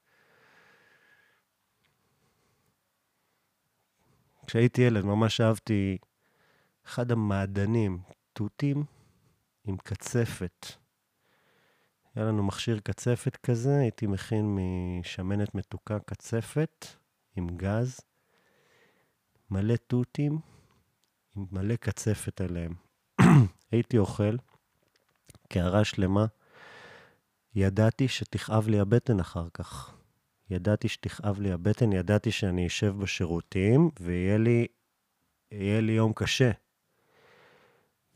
[4.47, 5.97] כשהייתי ילד ממש אהבתי
[6.85, 7.99] אחד המעדנים,
[8.33, 8.83] תותים,
[9.65, 10.65] עם קצפת.
[12.15, 14.57] היה לנו מכשיר קצפת כזה, הייתי מכין
[14.99, 16.85] משמנת מתוקה קצפת
[17.35, 17.99] עם גז,
[19.49, 20.39] מלא תותים,
[21.35, 22.73] עם מלא קצפת עליהם.
[23.71, 24.35] הייתי אוכל,
[25.49, 26.25] קערה שלמה,
[27.55, 29.93] ידעתי שתכאב לי הבטן אחר כך.
[30.49, 34.67] ידעתי שתכאב לי הבטן, ידעתי שאני אשב בשירותים ויהיה לי,
[35.81, 36.51] לי יום קשה.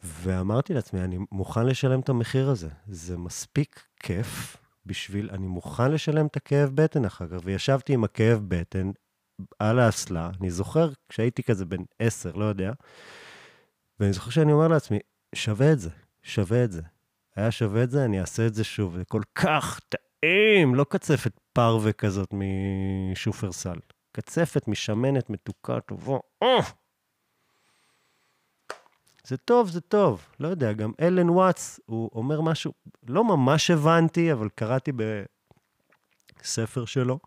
[0.03, 2.69] ואמרתי לעצמי, אני מוכן לשלם את המחיר הזה.
[2.88, 7.38] זה מספיק כיף בשביל, אני מוכן לשלם את הכאב בטן אחר כך.
[7.43, 8.91] וישבתי עם הכאב בטן
[9.60, 12.71] על האסלה, אני זוכר כשהייתי כזה בן עשר, לא יודע,
[14.00, 15.00] ואני זוכר שאני אומר לעצמי,
[15.36, 15.89] שווה את זה,
[16.23, 16.82] שווה את זה.
[17.36, 18.97] היה שווה את זה, אני אעשה את זה שוב.
[18.97, 23.78] זה כל כך טעים, לא קצפת פרווה כזאת משופרסל.
[24.12, 26.17] קצפת משמנת, מתוקה, טובה.
[26.43, 26.63] Oh!
[29.28, 30.28] זה טוב, זה טוב.
[30.39, 32.73] לא יודע, גם אלן וואטס, הוא אומר משהו,
[33.08, 34.91] לא ממש הבנתי, אבל קראתי
[36.41, 37.19] בספר שלו,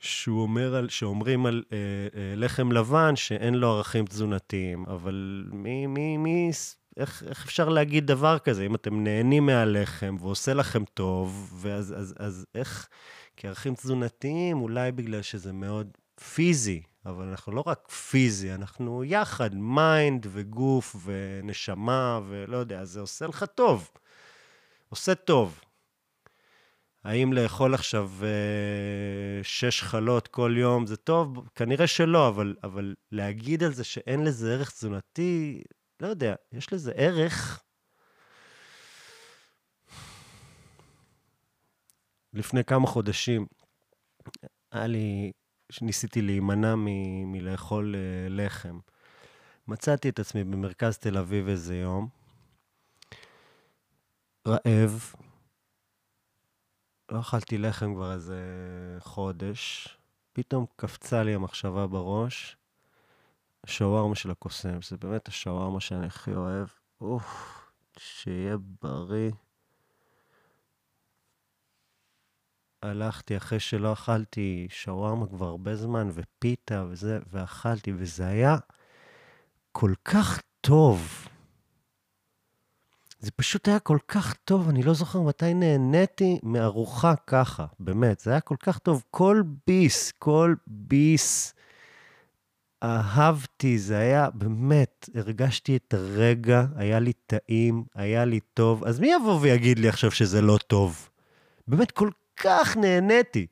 [0.00, 1.76] שהוא אומר על, שאומרים על אה,
[2.14, 6.50] אה, לחם לבן שאין לו ערכים תזונתיים, אבל מי, מי, מי,
[6.96, 8.66] איך, איך אפשר להגיד דבר כזה?
[8.66, 12.88] אם אתם נהנים מהלחם ועושה לכם טוב, ואז אז, אז איך,
[13.36, 15.88] כערכים תזונתיים, אולי בגלל שזה מאוד
[16.34, 23.26] פיזי, אבל אנחנו לא רק פיזי, אנחנו יחד, mind וגוף ונשמה ולא יודע, זה עושה
[23.26, 23.90] לך טוב.
[24.88, 25.60] עושה טוב.
[27.04, 31.48] האם לאכול עכשיו אה, שש חלות כל יום זה טוב?
[31.54, 35.62] כנראה שלא, אבל, אבל להגיד על זה שאין לזה ערך תזונתי,
[36.00, 37.62] לא יודע, יש לזה ערך.
[42.32, 43.46] לפני כמה חודשים
[44.72, 45.32] היה לי
[45.82, 48.78] ניסיתי להימנע מ- מלאכול uh, לחם.
[49.68, 52.08] מצאתי את עצמי במרכז תל אביב איזה יום,
[54.48, 55.14] רעב,
[57.10, 58.38] לא אכלתי לחם כבר איזה
[58.98, 59.88] חודש,
[60.32, 62.56] פתאום קפצה לי המחשבה בראש,
[63.66, 66.68] שווארמה של הקוסם, זה באמת השווארמה שאני הכי אוהב.
[67.00, 67.60] אוף,
[67.98, 69.30] שיהיה בריא.
[72.82, 78.56] הלכתי אחרי שלא אכלתי שווארמה כבר הרבה זמן, ופיתה וזה, ואכלתי, וזה היה
[79.72, 81.28] כל כך טוב.
[83.20, 88.30] זה פשוט היה כל כך טוב, אני לא זוכר מתי נהניתי מארוחה ככה, באמת, זה
[88.30, 89.04] היה כל כך טוב.
[89.10, 91.54] כל ביס, כל ביס,
[92.82, 98.84] אהבתי, זה היה, באמת, הרגשתי את הרגע, היה לי טעים, היה לי טוב.
[98.84, 101.08] אז מי יבוא ויגיד לי עכשיו שזה לא טוב?
[101.68, 103.46] באמת, כל כך נהניתי.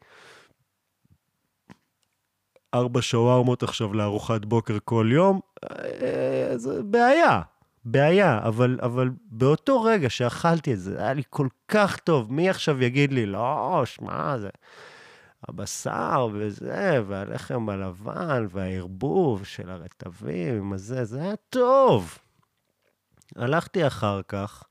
[2.75, 7.43] ארבע שווארמות עכשיו לארוחת בוקר כל יום, אה, זה בעיה,
[7.91, 12.33] בעיה, אבל, אבל באותו רגע שאכלתי את זה, היה לי כל כך טוב.
[12.33, 14.49] מי עכשיו יגיד לי, לא, שמע, זה
[15.49, 22.19] הבשר וזה, והלחם הלבן, והערבוב של הרטבים, הזה, זה היה טוב.
[23.37, 24.65] הלכתי אחר כך,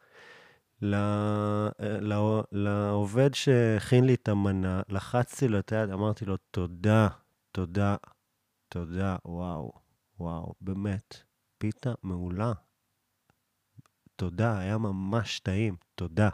[0.82, 7.08] לא, לעובד שהכין לי את המנה, לחצתי לו את היד, אמרתי לו, תודה,
[7.52, 7.96] תודה,
[8.70, 9.72] תודה, וואו,
[10.20, 11.18] וואו, באמת,
[11.58, 12.54] פיתה מעולה.
[14.18, 16.30] תודה, היה ממש טעים, תודה.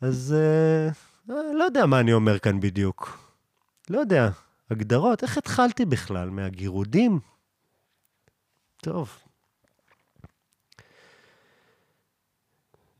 [0.00, 0.88] אז אה,
[1.30, 3.18] אה, לא יודע מה אני אומר כאן בדיוק.
[3.90, 4.30] לא יודע,
[4.70, 6.30] הגדרות, איך התחלתי בכלל?
[6.30, 7.20] מהגירודים?
[8.76, 9.18] טוב,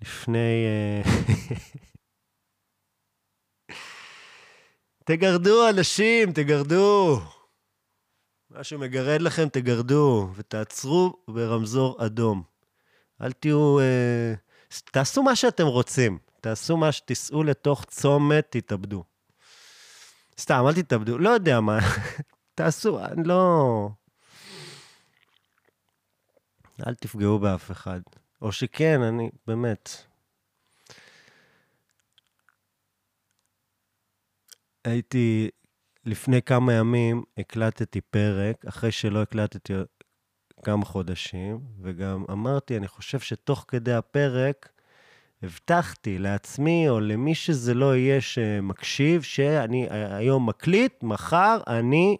[0.03, 0.65] לפני...
[0.67, 1.03] אה,
[5.07, 7.21] תגרדו, אנשים, תגרדו.
[8.51, 12.54] משהו מגרד לכם, תגרדו, ותעצרו ברמזור אדום.
[13.25, 13.81] אל תהיו...
[13.81, 14.35] אה,
[14.85, 16.19] תעשו מה שאתם רוצים.
[16.41, 19.05] תעשו מה שתיסעו לתוך צומת, תתאבדו.
[20.39, 21.79] סתם, אל תתאבדו, לא יודע מה.
[22.55, 23.89] תעשו, אני לא...
[26.87, 28.01] אל תפגעו באף אחד.
[28.43, 29.91] או שכן, אני, באמת.
[34.85, 35.51] הייתי,
[36.05, 39.73] לפני כמה ימים הקלטתי פרק, אחרי שלא הקלטתי
[40.65, 44.69] כמה חודשים, וגם אמרתי, אני חושב שתוך כדי הפרק,
[45.43, 52.17] הבטחתי לעצמי, או למי שזה לא יהיה שמקשיב, שאני היום מקליט, מחר אני...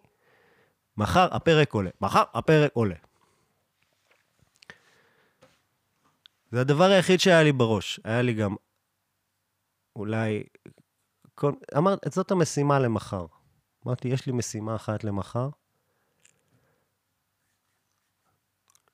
[0.97, 1.91] מחר הפרק עולה.
[2.01, 2.95] מחר הפרק עולה.
[6.53, 8.01] זה הדבר היחיד שהיה לי בראש.
[8.05, 8.55] היה לי גם
[9.97, 10.43] אולי...
[11.35, 11.53] כל...
[11.77, 13.27] אמרת, זאת המשימה למחר.
[13.87, 15.49] אמרתי, יש לי משימה אחת למחר,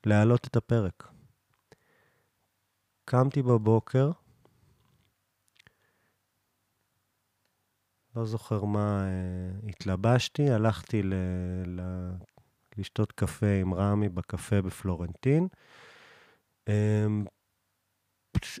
[0.05, 1.07] להעלות את הפרק.
[3.05, 4.11] קמתי בבוקר,
[8.15, 11.13] לא זוכר מה אה, התלבשתי, הלכתי ל,
[11.65, 11.81] ל,
[12.77, 15.47] לשתות קפה עם רמי בקפה בפלורנטין.
[16.67, 17.05] אה,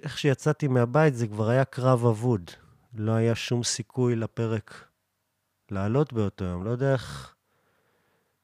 [0.03, 2.51] איך שיצאתי מהבית זה כבר היה קרב אבוד.
[2.93, 4.87] לא היה שום סיכוי לפרק
[5.71, 6.63] לעלות באותו יום.
[6.63, 7.35] לא יודע איך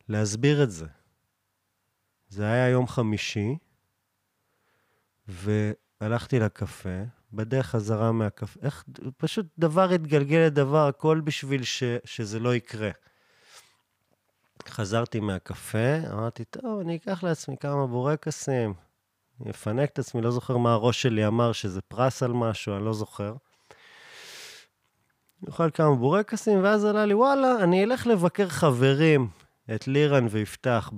[0.10, 0.86] להסביר את זה.
[2.30, 3.58] זה היה יום חמישי,
[5.28, 7.00] והלכתי לקפה,
[7.34, 8.84] בדרך חזרה מהקפה, איך,
[9.18, 12.90] פשוט דבר התגלגל לדבר, הכל בשביל ש, שזה לא יקרה.
[14.68, 18.74] חזרתי מהקפה, אמרתי, טוב, אני אקח לעצמי כמה בורקסים,
[19.42, 22.86] אני אפנק את עצמי, לא זוכר מה הראש שלי אמר, שזה פרס על משהו, אני
[22.86, 23.34] לא זוכר.
[25.48, 29.30] אוכל כמה בורקסים, ואז עלה לי, וואלה, אני אלך לבקר חברים,
[29.76, 30.92] את לירן ויפתח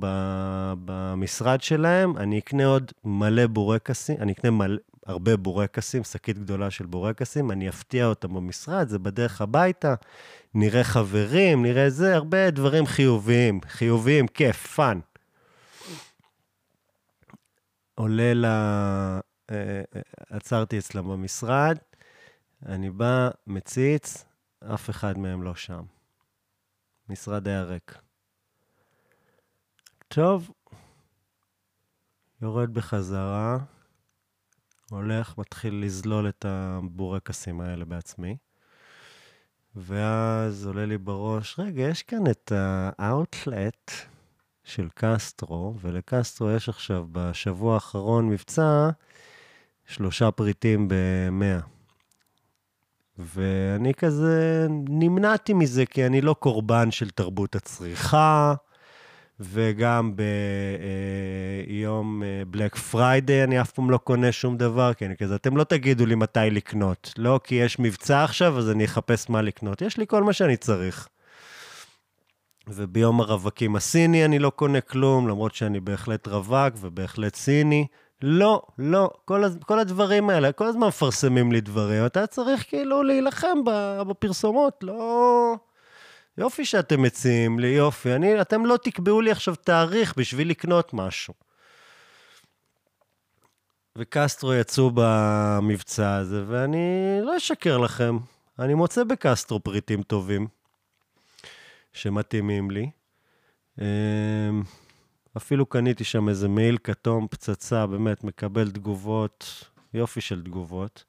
[0.86, 6.86] במשרד שלהם, אני אקנה עוד מלא בורקסים, אני אקנה מלא, הרבה בורקסים, שקית גדולה של
[6.86, 9.95] בורקסים, אני אפתיע אותם במשרד, זה בדרך הביתה,
[10.53, 14.99] נראה חברים, נראה זה, הרבה דברים חיוביים, חיוביים, כיף, fun.
[17.95, 18.45] עולה ל...
[18.45, 19.19] אה,
[19.51, 19.82] אה,
[20.29, 21.77] עצרתי אצלם במשרד,
[22.65, 24.25] אני בא, מציץ,
[24.73, 25.84] אף אחד מהם לא שם.
[27.10, 28.09] משרד היה ריק.
[30.13, 30.52] טוב,
[32.41, 33.58] יורד בחזרה,
[34.91, 38.38] הולך, מתחיל לזלול את הבורקסים האלה בעצמי.
[39.76, 43.91] ואז עולה לי בראש, רגע, יש כאן את האאוטלט
[44.63, 48.89] של קסטרו, ולקסטרו יש עכשיו בשבוע האחרון מבצע
[49.86, 51.67] שלושה פריטים ב-100.
[53.17, 58.54] ואני כזה נמנעתי מזה, כי אני לא קורבן של תרבות הצריכה,
[59.39, 60.13] וגם
[61.67, 65.63] ביום Black Friday אני אף פעם לא קונה שום דבר, כי אני כזה, אתם לא
[65.63, 67.13] תגידו לי מתי לקנות.
[67.17, 69.82] לא כי יש מבצע עכשיו, אז אני אחפש מה לקנות.
[69.82, 71.08] יש לי כל מה שאני צריך.
[72.67, 77.88] וביום הרווקים הסיני אני לא קונה כלום, למרות שאני בהחלט רווק ובהחלט סיני.
[78.21, 83.58] לא, לא, כל, כל הדברים האלה, כל הזמן מפרסמים לי דברים, אתה צריך כאילו להילחם
[84.08, 85.56] בפרסומות, לא...
[86.39, 88.15] יופי שאתם מציעים לי, יופי.
[88.15, 91.34] אני, אתם לא תקבעו לי עכשיו תאריך בשביל לקנות משהו.
[93.97, 98.17] וקסטרו יצאו במבצע הזה, ואני לא אשקר לכם,
[98.60, 100.47] אני מוצא בקסטרו פריטים טובים,
[101.93, 102.89] שמתאימים לי.
[103.82, 103.86] אמ,
[105.38, 111.09] אפילו קניתי שם איזה מעיל כתום, פצצה, באמת, מקבל תגובות, יופי של תגובות.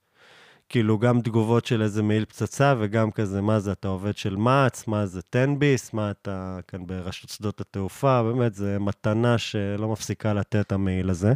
[0.70, 4.87] כאילו, גם תגובות של איזה מעיל פצצה, וגם כזה, מה זה, אתה עובד של מע"צ,
[4.87, 10.72] מה זה, תן-ביס, מה אתה כאן ברשות שדות התעופה, באמת, זה מתנה שלא מפסיקה לתת
[10.72, 11.35] המעיל הזה.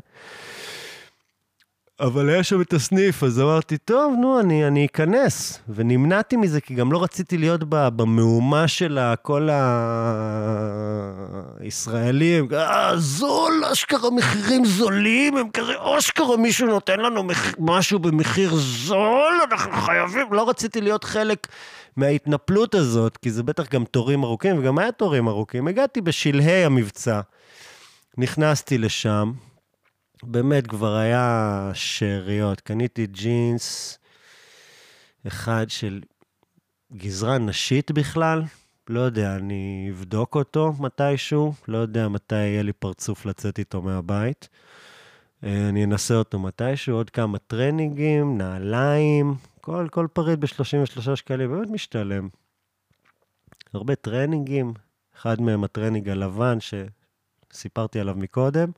[2.00, 5.61] אבל היה שם את הסניף, אז אמרתי, טוב, נו, אני, אני אכנס.
[5.68, 9.48] ונמנעתי מזה, כי גם לא רציתי להיות במהומה של כל
[11.60, 12.48] הישראלים.
[12.54, 17.54] אה, זול, אשכרה מחירים זולים, הם כזה, אשכרה מישהו נותן לנו מח...
[17.58, 20.33] משהו במחיר זול, אנחנו חייבים.
[20.33, 21.48] לא רציתי להיות חלק
[21.96, 25.68] מההתנפלות הזאת, כי זה בטח גם תורים ארוכים, וגם היה תורים ארוכים.
[25.68, 27.21] הגעתי בשלהי המבצע,
[28.18, 29.33] נכנסתי לשם.
[30.27, 32.60] באמת כבר היה שאריות.
[32.60, 33.98] קניתי ג'ינס
[35.27, 36.00] אחד של
[36.96, 38.42] גזרה נשית בכלל,
[38.88, 44.48] לא יודע, אני אבדוק אותו מתישהו, לא יודע מתי יהיה לי פרצוף לצאת איתו מהבית.
[45.44, 51.70] אה, אני אנסה אותו מתישהו, עוד כמה טרנינגים, נעליים, כל, כל פריט ב-33 שקלים, באמת
[51.70, 52.29] משתלם.
[53.75, 54.75] הרבה טרנינגים,
[55.16, 58.70] אחד מהם הטרנינג הלבן שסיפרתי עליו מקודם.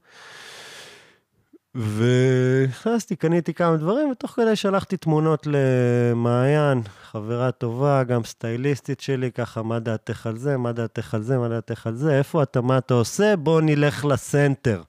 [1.77, 9.63] ונכנסתי, קניתי כמה דברים, ותוך כדי שלחתי תמונות למעיין, חברה טובה, גם סטייליסטית שלי, ככה,
[9.63, 12.79] מה דעתך על זה, מה דעתך על זה, מה דעתך על זה, איפה אתה, מה
[12.79, 14.83] אתה עושה, בוא נלך לסנטר.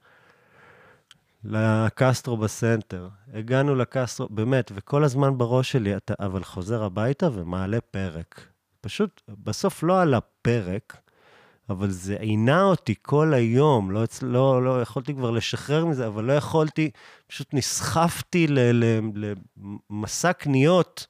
[1.44, 3.08] לקסטרו בסנטר.
[3.34, 8.42] הגענו לקסטרו, באמת, וכל הזמן בראש שלי, אתה אבל חוזר הביתה ומעלה פרק.
[8.82, 10.98] פשוט, בסוף לא על הפרק,
[11.70, 16.34] אבל זה עינה אותי כל היום, לא, לא, לא יכולתי כבר לשחרר מזה, אבל לא
[16.34, 16.92] יכולתי,
[17.28, 18.48] פשוט נסחפתי
[19.90, 21.08] למסע קניות,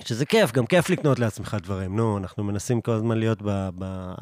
[0.00, 1.96] שזה כיף, גם כיף לקנות לעצמך דברים.
[1.96, 3.68] נו, אנחנו מנסים כל הזמן להיות ב...
[3.78, 4.12] ב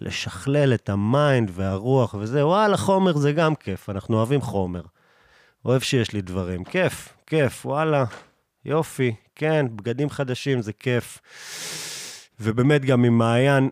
[0.00, 4.82] לשכלל את ה mind והרוח וזה, וואלה, חומר זה גם כיף, אנחנו אוהבים חומר.
[5.64, 8.04] אוהב שיש לי דברים, כיף, כיף, וואלה,
[8.64, 11.20] יופי, כן, בגדים חדשים זה כיף.
[12.40, 13.70] ובאמת גם עם מעיין,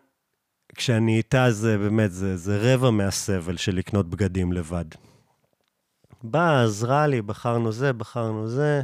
[0.74, 4.84] כשאני איתה זה באמת, זה, זה רבע מהסבל של לקנות בגדים לבד.
[6.22, 8.82] באה, עזרה לי, בחרנו זה, בחרנו זה.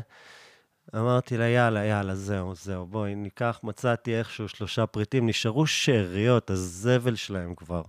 [0.97, 7.15] אמרתי לה, יאללה, יאללה, זהו, זהו, בואי ניקח, מצאתי איכשהו שלושה פריטים, נשארו שאריות, הזבל
[7.15, 7.83] שלהם כבר.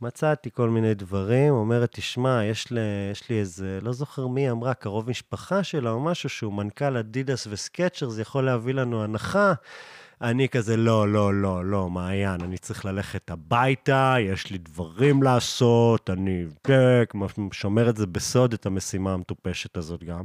[0.00, 2.80] מצאתי כל מיני דברים, אומרת, תשמע, יש לי,
[3.12, 7.46] יש לי איזה, לא זוכר מי אמרה, קרוב משפחה שלה או משהו, שהוא מנכ"ל אדידס
[7.50, 9.52] וסקצ'ר, זה יכול להביא לנו הנחה.
[10.22, 16.10] אני כזה, לא, לא, לא, לא, מעיין, אני צריך ללכת הביתה, יש לי דברים לעשות,
[16.10, 17.12] אני פק,
[17.52, 20.22] שומר את זה בסוד, את המשימה המטופשת הזאת גם.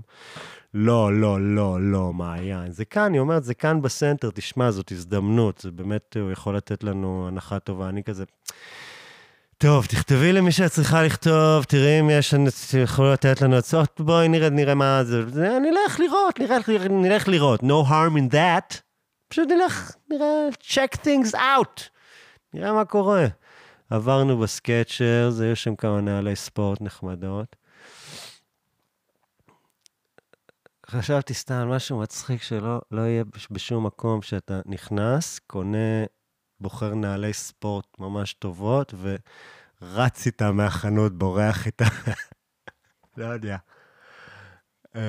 [0.73, 2.71] לא, לא, לא, לא, מעיין.
[2.71, 6.83] זה כאן, היא אומרת, זה כאן בסנטר, תשמע, זאת הזדמנות, זה באמת, הוא יכול לתת
[6.83, 7.89] לנו הנחה טובה.
[7.89, 8.23] אני כזה...
[9.57, 12.33] טוב, תכתבי למי שאת צריכה לכתוב, תראי אם יש,
[12.83, 17.87] יכולו לתת לנו הצעות, בואי נראה, נראה מה זה, נלך לראות, נלך, נלך לראות, no
[17.89, 18.86] harm in that.
[19.27, 21.81] פשוט נלך, נראה, check things out,
[22.53, 23.25] נראה מה קורה.
[23.89, 27.55] עברנו בסקצ'ר, זה יש שם כמה נעלי ספורט נחמדות.
[30.89, 36.05] חשבתי סתם על משהו מצחיק שלא לא יהיה בשום מקום שאתה נכנס, קונה,
[36.59, 41.85] בוחר נעלי ספורט ממש טובות, ורץ איתה מהחנות, בורח איתה.
[43.17, 43.57] לא יודע.
[44.95, 45.01] אמ,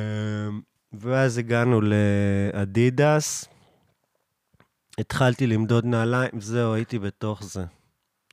[0.93, 3.49] ואז הגענו לאדידס,
[4.99, 7.65] התחלתי למדוד נעליים, זהו, הייתי בתוך זה.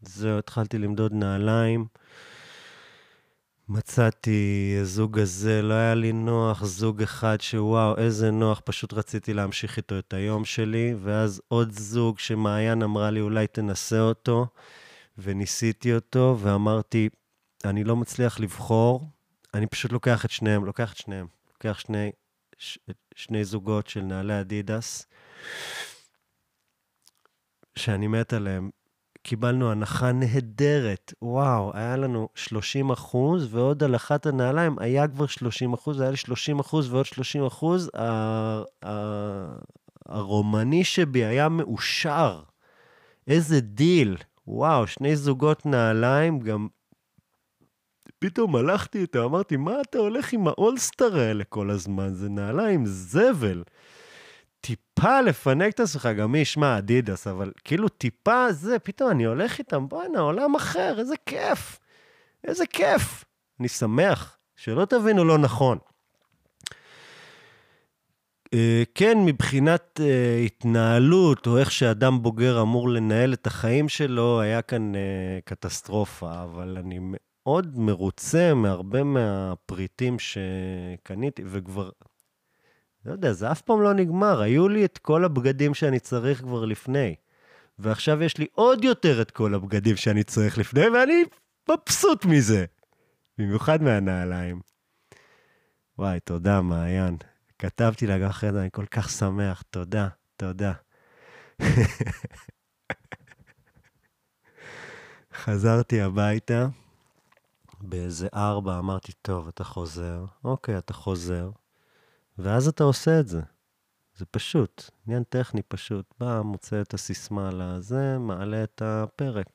[0.02, 1.86] זהו, התחלתי למדוד נעליים.
[3.70, 9.78] מצאתי זוג הזה, לא היה לי נוח, זוג אחד שוואו, איזה נוח, פשוט רציתי להמשיך
[9.78, 14.48] איתו את היום שלי, ואז עוד זוג שמעיין אמרה לי, אולי תנסה אותו,
[15.18, 17.10] וניסיתי אותו, ואמרתי,
[17.66, 19.08] אני לא מצליח לבחור,
[19.54, 22.12] אני פשוט לוקח את שניהם, לוקח את שניהם, לוקח שני,
[22.58, 22.80] ש,
[23.16, 25.06] שני זוגות של נעלי אדידס.
[27.80, 28.70] שאני מת עליהם,
[29.24, 31.14] קיבלנו הנחה נהדרת.
[31.22, 36.18] וואו, היה לנו 30 אחוז, ועוד על אחת הנעליים היה כבר 30 אחוז, היה לי
[36.18, 37.90] 30 אחוז ועוד 30 אחוז.
[40.06, 42.44] הרומני שבי היה מאושר.
[43.28, 44.18] איזה דיל.
[44.48, 46.68] וואו, שני זוגות נעליים, גם...
[48.20, 52.14] פתאום הלכתי איתו, אמרתי, מה אתה הולך עם ה All Star האלה כל הזמן?
[52.14, 53.64] זה נעליים זבל.
[54.66, 59.60] טיפה לפנק את עצמך, גם מי ישמע אדידס, אבל כאילו טיפה זה, פתאום אני הולך
[59.60, 61.80] איתם, בואנה, עולם אחר, איזה כיף.
[62.44, 63.24] איזה כיף.
[63.60, 65.78] אני שמח, שלא תבינו לא נכון.
[68.54, 74.62] אה, כן, מבחינת אה, התנהלות, או איך שאדם בוגר אמור לנהל את החיים שלו, היה
[74.62, 81.90] כאן אה, קטסטרופה, אבל אני מאוד מרוצה מהרבה מהפריטים שקניתי, וכבר
[83.06, 84.42] לא יודע, זה אף פעם לא נגמר.
[84.42, 87.16] היו לי את כל הבגדים שאני צריך כבר לפני.
[87.80, 91.24] ועכשיו יש לי עוד יותר את כל הבגדים שאני צריך לפני, ואני
[91.70, 92.66] מבסוט מזה.
[93.38, 94.62] במיוחד מהנעליים.
[95.98, 97.18] וואי, תודה, מעיין.
[97.60, 99.62] כתבתי לה גם אחרי זה, אני כל כך שמח.
[99.70, 100.74] תודה, תודה.
[105.44, 106.68] חזרתי הביתה,
[107.82, 110.26] באיזה ארבע אמרתי, טוב, אתה חוזר.
[110.44, 111.50] אוקיי, אתה חוזר.
[112.38, 113.42] ואז אתה עושה את זה.
[114.18, 116.14] זה פשוט, עניין טכני פשוט.
[116.20, 119.48] בא, מוצא את הסיסמה לזה, מעלה את הפרק.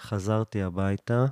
[0.00, 1.24] חזרתי הביתה,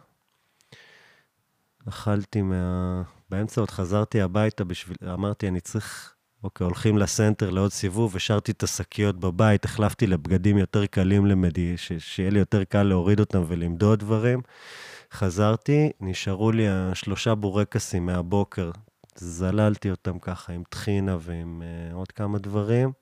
[1.89, 3.03] אכלתי מה...
[3.31, 4.97] באמצע עוד חזרתי הביתה בשביל...
[5.13, 6.15] אמרתי, אני צריך...
[6.45, 11.93] אוקיי, הולכים לסנטר לעוד סיבוב, השארתי את השקיות בבית, החלפתי לבגדים יותר קלים למדי, ש...
[11.93, 14.41] שיהיה לי יותר קל להוריד אותם ולמדוד דברים.
[15.13, 18.71] חזרתי, נשארו לי השלושה בורקסים מהבוקר.
[19.21, 22.93] זללתי אותם ככה עם טחינה ועם uh, עוד כמה דברים.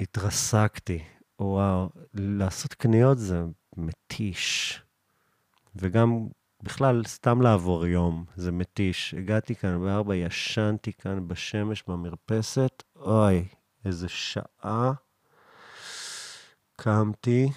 [0.00, 1.02] התרסקתי.
[1.40, 3.42] וואו, לעשות קניות זה
[3.76, 4.82] מתיש.
[5.76, 6.26] וגם
[6.62, 9.14] בכלל, סתם לעבור יום, זה מתיש.
[9.14, 13.48] הגעתי כאן בארבע, ישנתי כאן בשמש במרפסת, אוי,
[13.84, 14.92] איזה שעה.
[16.76, 17.50] קמתי.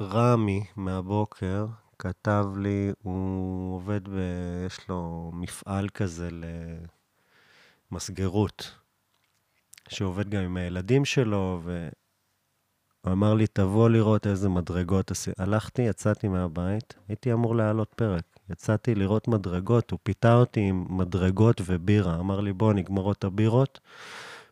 [0.00, 1.66] רמי מהבוקר
[2.04, 4.18] כתב לי, הוא עובד ב...
[4.66, 6.28] יש לו מפעל כזה
[7.90, 8.74] למסגרות,
[9.88, 11.88] שעובד גם עם הילדים שלו, ו...
[13.04, 15.40] הוא אמר לי, תבוא לראות איזה מדרגות עשית.
[15.40, 18.24] הלכתי, יצאתי מהבית, הייתי אמור להעלות פרק.
[18.50, 22.20] יצאתי לראות מדרגות, הוא פיתה אותי עם מדרגות ובירה.
[22.20, 23.80] אמר לי, בוא, נגמור את הבירות,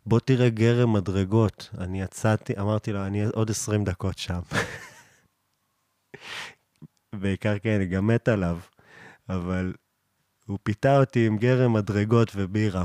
[0.06, 1.70] בוא תראה גרם מדרגות.
[1.78, 4.40] אני יצאתי, אמרתי לו, אני עוד 20 דקות שם.
[7.14, 8.58] בעיקר כי אני גם מת עליו,
[9.28, 9.72] אבל
[10.46, 12.84] הוא פיתה אותי עם גרם מדרגות ובירה.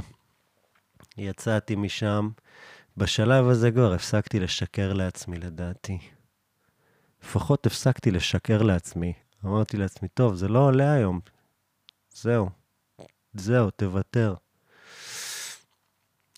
[1.18, 2.30] יצאתי משם,
[2.98, 5.98] בשלב הזה כבר הפסקתי לשקר לעצמי, לדעתי.
[7.24, 9.14] לפחות הפסקתי לשקר לעצמי.
[9.46, 11.20] אמרתי לעצמי, טוב, זה לא עולה היום.
[12.14, 12.50] זהו.
[13.34, 14.34] זהו, תוותר.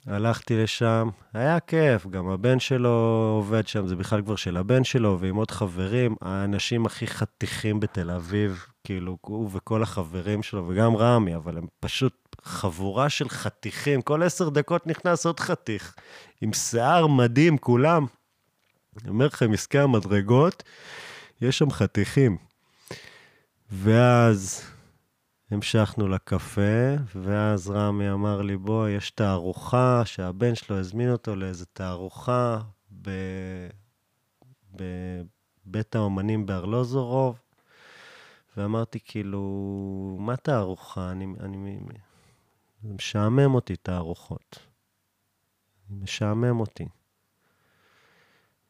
[0.10, 2.90] הלכתי לשם, היה כיף, גם הבן שלו
[3.36, 8.12] עובד שם, זה בכלל כבר של הבן שלו, ועם עוד חברים, האנשים הכי חתיכים בתל
[8.12, 14.24] אביב, כאילו, הוא וכל החברים שלו, וגם רמי, אבל הם פשוט חבורה של חתיכים, כל
[14.24, 15.96] עשר דקות נכנס עוד חתיך,
[16.42, 18.06] עם שיער מדהים, כולם.
[19.02, 20.64] אני אומר לכם, עסקי המדרגות,
[21.42, 22.38] יש שם חתיכים.
[23.72, 24.64] ואז
[25.52, 32.60] המשכנו לקפה, ואז רמי אמר לי, בוא, יש תערוכה, שהבן שלו הזמין אותו לאיזו תערוכה
[33.02, 33.10] ב...
[34.76, 37.40] בבית האומנים בארלוזורוב,
[38.58, 41.12] ואמרתי, כאילו, מה תערוכה?
[41.12, 41.80] אני, אני,
[42.84, 44.60] זה משעמם אותי, תערוכות.
[45.90, 46.86] משעמם אותי.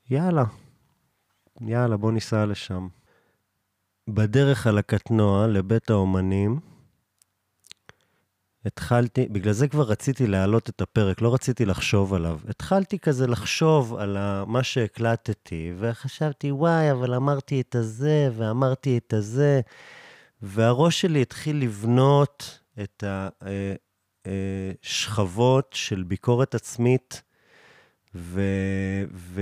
[0.09, 0.43] יאללה,
[1.61, 2.88] יאללה, בוא ניסע לשם.
[4.14, 6.60] בדרך על הקטנוע לבית האומנים,
[8.66, 12.39] התחלתי, בגלל זה כבר רציתי להעלות את הפרק, לא רציתי לחשוב עליו.
[12.49, 19.62] התחלתי כזה לחשוב על מה שהקלטתי, וחשבתי, וואי, אבל אמרתי את הזה, ואמרתי את הזה,
[20.41, 23.03] והראש שלי התחיל לבנות את
[24.26, 27.22] השכבות של ביקורת עצמית,
[28.16, 28.41] ו...
[29.14, 29.41] ו...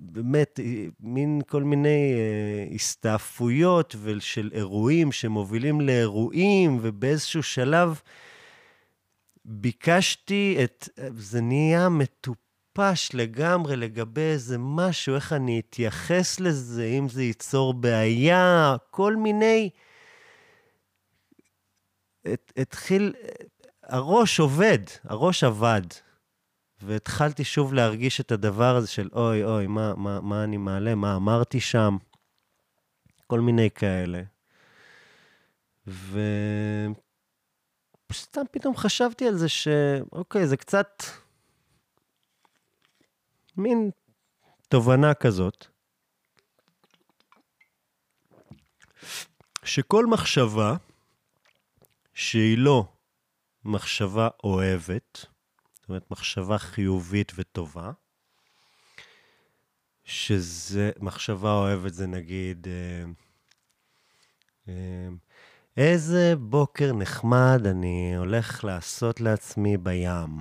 [0.00, 0.60] באמת,
[1.00, 8.00] מין כל מיני אה, הסתעפויות של אירועים שמובילים לאירועים, ובאיזשהו שלב
[9.44, 10.88] ביקשתי את...
[11.16, 18.76] זה נהיה מטופש לגמרי לגבי איזה משהו, איך אני אתייחס לזה, אם זה ייצור בעיה,
[18.90, 19.70] כל מיני...
[22.32, 23.12] את, התחיל...
[23.82, 25.82] הראש עובד, הראש עבד.
[26.82, 31.16] והתחלתי שוב להרגיש את הדבר הזה של אוי, אוי, מה, מה, מה אני מעלה, מה
[31.16, 31.96] אמרתי שם,
[33.26, 34.22] כל מיני כאלה.
[38.10, 41.02] וסתם פתאום חשבתי על זה שאוקיי, זה קצת
[43.56, 43.90] מין
[44.68, 45.66] תובנה כזאת,
[49.64, 50.76] שכל מחשבה
[52.14, 52.84] שהיא לא
[53.64, 55.26] מחשבה אוהבת,
[55.90, 57.90] אומרת, מחשבה חיובית וטובה,
[60.04, 63.04] שזה, מחשבה אוהבת זה נגיד, אה,
[64.68, 65.08] אה,
[65.76, 70.40] איזה בוקר נחמד אני הולך לעשות לעצמי בים.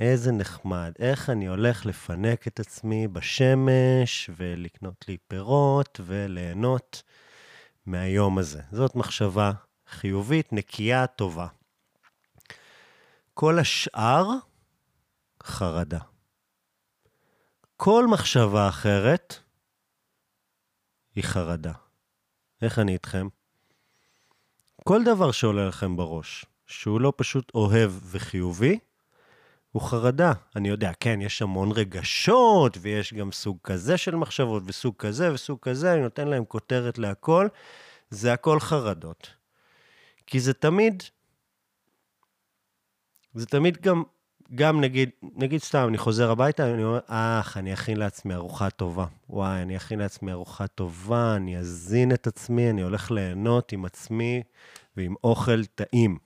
[0.00, 7.02] איזה נחמד, איך אני הולך לפנק את עצמי בשמש ולקנות לי פירות וליהנות
[7.86, 8.60] מהיום הזה.
[8.72, 9.52] זאת מחשבה
[9.88, 11.46] חיובית, נקייה, טובה.
[13.34, 14.28] כל השאר
[15.46, 15.98] חרדה.
[17.76, 19.34] כל מחשבה אחרת
[21.14, 21.72] היא חרדה.
[22.62, 23.28] איך אני איתכם?
[24.84, 28.78] כל דבר שעולה לכם בראש, שהוא לא פשוט אוהב וחיובי,
[29.72, 30.32] הוא חרדה.
[30.56, 35.58] אני יודע, כן, יש המון רגשות, ויש גם סוג כזה של מחשבות, וסוג כזה וסוג
[35.62, 37.48] כזה, אני נותן להם כותרת להכל,
[38.10, 39.30] זה הכל חרדות.
[40.26, 41.02] כי זה תמיד,
[43.34, 44.02] זה תמיד גם
[44.54, 49.06] גם נגיד, נגיד סתם, אני חוזר הביתה, אני אומר, אך, אני אכין לעצמי ארוחה טובה.
[49.30, 54.42] וואי, אני אכין לעצמי ארוחה טובה, אני אזין את עצמי, אני הולך ליהנות עם עצמי
[54.96, 56.18] ועם אוכל טעים.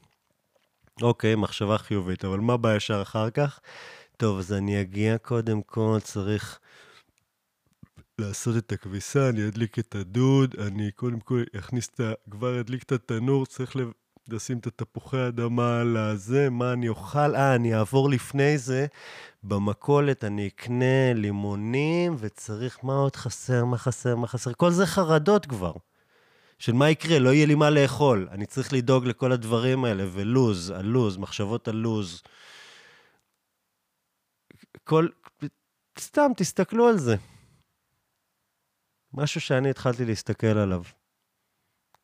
[1.03, 3.61] אוקיי, מחשבה חיובית, אבל מה בא ישר אחר כך?
[4.17, 6.59] טוב, אז אני אגיע קודם כל, צריך
[8.19, 12.13] לעשות את הכביסה, אני אדליק את הדוד, אני קודם כל אכניס את ה...
[12.31, 13.77] כבר אדליק את התנור, צריך
[14.33, 17.37] לשים את התפוחי אדמה על הזה, מה אני אוכל?
[17.37, 18.87] אה, אני אעבור לפני זה,
[19.43, 24.53] במכולת אני אקנה לימונים, וצריך, מה עוד חסר, מה חסר, מה חסר?
[24.53, 25.73] כל זה חרדות כבר.
[26.59, 28.29] של מה יקרה, לא יהיה לי מה לאכול.
[28.31, 32.23] אני צריך לדאוג לכל הדברים האלה, ולוז, הלוז, מחשבות על לוז.
[34.85, 35.09] כל...
[35.99, 37.17] סתם, תסתכלו על זה.
[39.13, 40.83] משהו שאני התחלתי להסתכל עליו.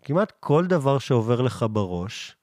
[0.07, 2.37] כמעט כל דבר שעובר לך בראש,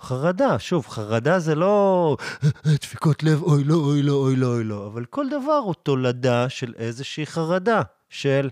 [0.00, 0.58] חרדה.
[0.58, 2.16] שוב, חרדה זה לא
[2.82, 6.48] דפיקות לב, אוי לא, אוי לא, אוי לא, אוי לא, אבל כל דבר הוא תולדה
[6.48, 8.50] של איזושהי חרדה, של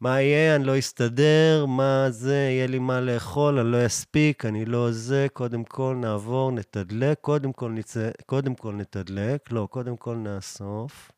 [0.00, 4.64] מה יהיה, אני לא אסתדר, מה זה, יהיה לי מה לאכול, אני לא אספיק, אני
[4.64, 10.16] לא זה, קודם כל נעבור, נתדלק, קודם כל, נצא, קודם כל נתדלק, לא, קודם כל
[10.16, 11.12] נאסוף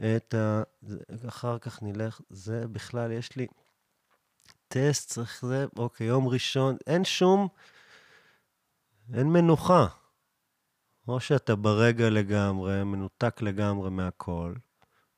[0.00, 0.62] את ה...
[1.28, 3.46] אחר כך נלך, זה בכלל, יש לי
[4.68, 7.48] טסט, צריך זה, אוקיי, יום ראשון, אין שום,
[9.14, 9.86] אין מנוחה.
[11.08, 14.54] או שאתה ברגע לגמרי, מנותק לגמרי מהכל,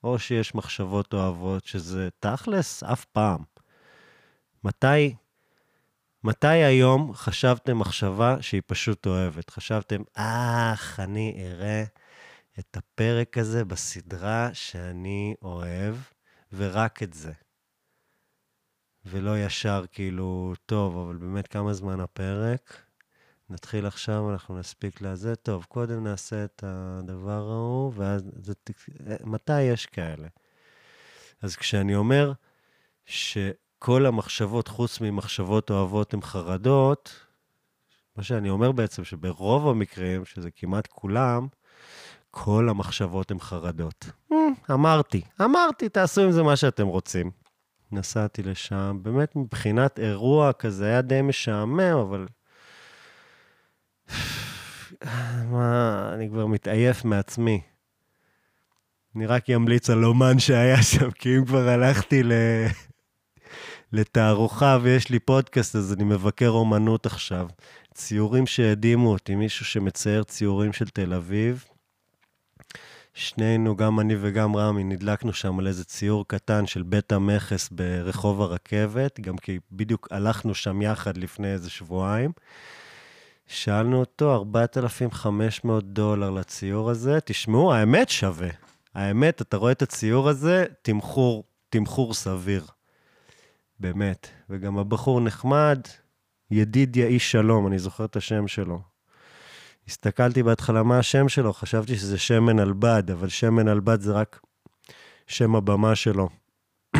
[0.04, 3.42] או שיש מחשבות אוהבות, שזה תכלס אף פעם.
[4.64, 5.14] מתי,
[6.24, 9.50] מתי היום חשבתם מחשבה שהיא פשוט אוהבת?
[9.50, 11.84] חשבתם, אך, אני אראה
[12.58, 15.94] את הפרק הזה בסדרה שאני אוהב,
[16.52, 17.32] ורק את זה.
[19.10, 22.82] ולא ישר כאילו, טוב, אבל באמת כמה זמן הפרק?
[23.50, 25.36] נתחיל עכשיו, אנחנו נספיק לזה.
[25.36, 28.52] טוב, קודם נעשה את הדבר ההוא, ואז זה...
[29.24, 30.28] מתי יש כאלה?
[31.42, 32.32] אז כשאני אומר
[33.06, 37.26] שכל המחשבות, חוץ ממחשבות אוהבות, הן חרדות,
[38.16, 41.46] מה שאני אומר בעצם, שברוב המקרים, שזה כמעט כולם,
[42.30, 44.10] כל המחשבות הן חרדות.
[44.70, 47.30] אמרתי, אמרתי, תעשו עם זה מה שאתם רוצים.
[47.92, 52.26] נסעתי לשם, באמת מבחינת אירוע כזה היה די משעמם, אבל
[55.50, 57.60] מה, אני כבר מתעייף מעצמי.
[59.16, 62.32] אני רק אמליץ על אומן שהיה שם, כי אם כבר הלכתי ל...
[63.92, 67.48] לתערוכה ויש לי פודקאסט, אז אני מבקר אומנות עכשיו.
[67.94, 71.64] ציורים שהדהימו אותי, מישהו שמצייר ציורים של תל אביב.
[73.18, 78.42] שנינו, גם אני וגם רמי, נדלקנו שם על איזה ציור קטן של בית המכס ברחוב
[78.42, 82.32] הרכבת, גם כי בדיוק הלכנו שם יחד לפני איזה שבועיים.
[83.46, 87.18] שאלנו אותו, 4,500 דולר לציור הזה.
[87.24, 88.48] תשמעו, האמת שווה.
[88.94, 92.64] האמת, אתה רואה את הציור הזה, תמחור, תמחור סביר.
[93.80, 94.28] באמת.
[94.50, 95.80] וגם הבחור נחמד,
[96.50, 98.97] ידידיה איש שלום, אני זוכר את השם שלו.
[99.88, 104.12] הסתכלתי בהתחלה מה השם שלו, חשבתי שזה שמן על בד, אבל שמן על בד זה
[104.12, 104.40] רק
[105.26, 106.28] שם הבמה שלו.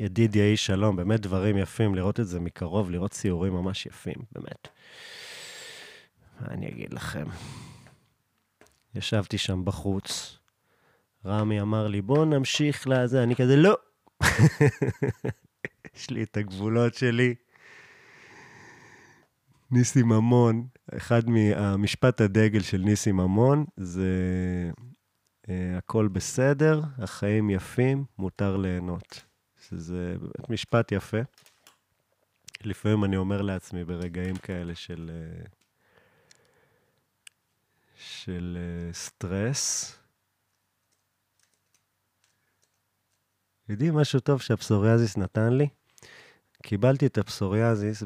[0.00, 4.68] ידידיה איש שלום, באמת דברים יפים, לראות את זה מקרוב, לראות ציורים ממש יפים, באמת.
[6.40, 7.24] מה אני אגיד לכם?
[8.94, 10.38] ישבתי שם בחוץ,
[11.26, 13.76] רמי אמר לי, בוא נמשיך לזה, אני כזה, לא.
[15.96, 17.34] יש לי את הגבולות שלי.
[19.74, 20.66] ניסי ממון,
[20.96, 24.10] אחד מהמשפט הדגל של ניסי ממון זה
[25.46, 29.24] uh, הכל בסדר, החיים יפים, מותר ליהנות.
[29.68, 30.16] שזה
[30.48, 31.18] משפט יפה.
[32.64, 35.10] לפעמים אני אומר לעצמי ברגעים כאלה של...
[35.44, 35.48] Uh,
[37.94, 38.58] של
[38.90, 39.96] uh, סטרס.
[43.68, 45.68] יודעים משהו טוב שהפסוריאזיס נתן לי?
[46.62, 48.02] קיבלתי את הפסוריאזיס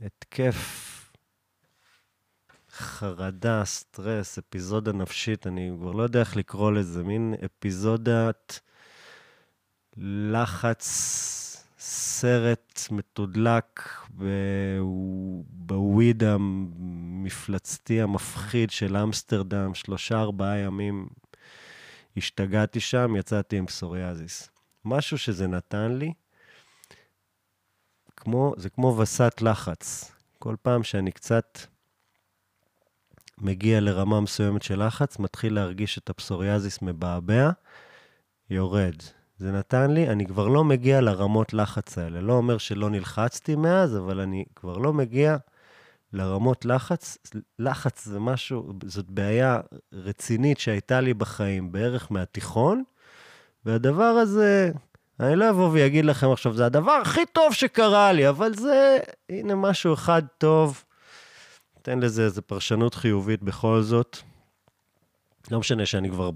[0.00, 1.10] בהתקף
[2.70, 8.60] חרדה, סטרס, אפיזודה נפשית, אני כבר לא יודע איך לקרוא לזה, מין אפיזודת
[9.96, 10.86] לחץ,
[11.78, 13.88] סרט מתודלק
[15.50, 21.08] בוויד המפלצתי המפחיד של אמסטרדם, שלושה, ארבעה ימים
[22.16, 24.48] השתגעתי שם, יצאתי עם פסוריאזיס.
[24.84, 26.12] משהו שזה נתן לי,
[28.20, 30.12] כמו, זה כמו וסת לחץ.
[30.38, 31.58] כל פעם שאני קצת
[33.38, 37.50] מגיע לרמה מסוימת של לחץ, מתחיל להרגיש את הפסוריאזיס מבעבע,
[38.50, 38.94] יורד.
[39.38, 42.20] זה נתן לי, אני כבר לא מגיע לרמות לחץ האלה.
[42.20, 45.36] לא אומר שלא נלחצתי מאז, אבל אני כבר לא מגיע
[46.12, 47.18] לרמות לחץ.
[47.58, 49.60] לחץ זה משהו, זאת בעיה
[49.92, 52.82] רצינית שהייתה לי בחיים, בערך מהתיכון,
[53.64, 54.72] והדבר הזה,
[55.20, 58.98] אני לא אבוא ואגיד לכם עכשיו, זה הדבר הכי טוב שקרה לי, אבל זה,
[59.28, 60.84] הנה משהו אחד טוב.
[61.82, 64.16] תן לזה איזו פרשנות חיובית בכל זאת.
[65.50, 66.30] לא משנה שאני כבר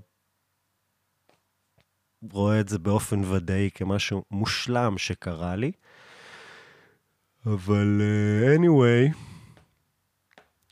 [2.33, 5.73] רואה את זה באופן ודאי כמשהו מושלם שקרה לי.
[7.47, 9.17] אבל uh, anyway,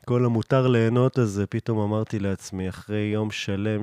[0.07, 3.83] כל המותר ליהנות הזה, פתאום אמרתי לעצמי, אחרי יום שלם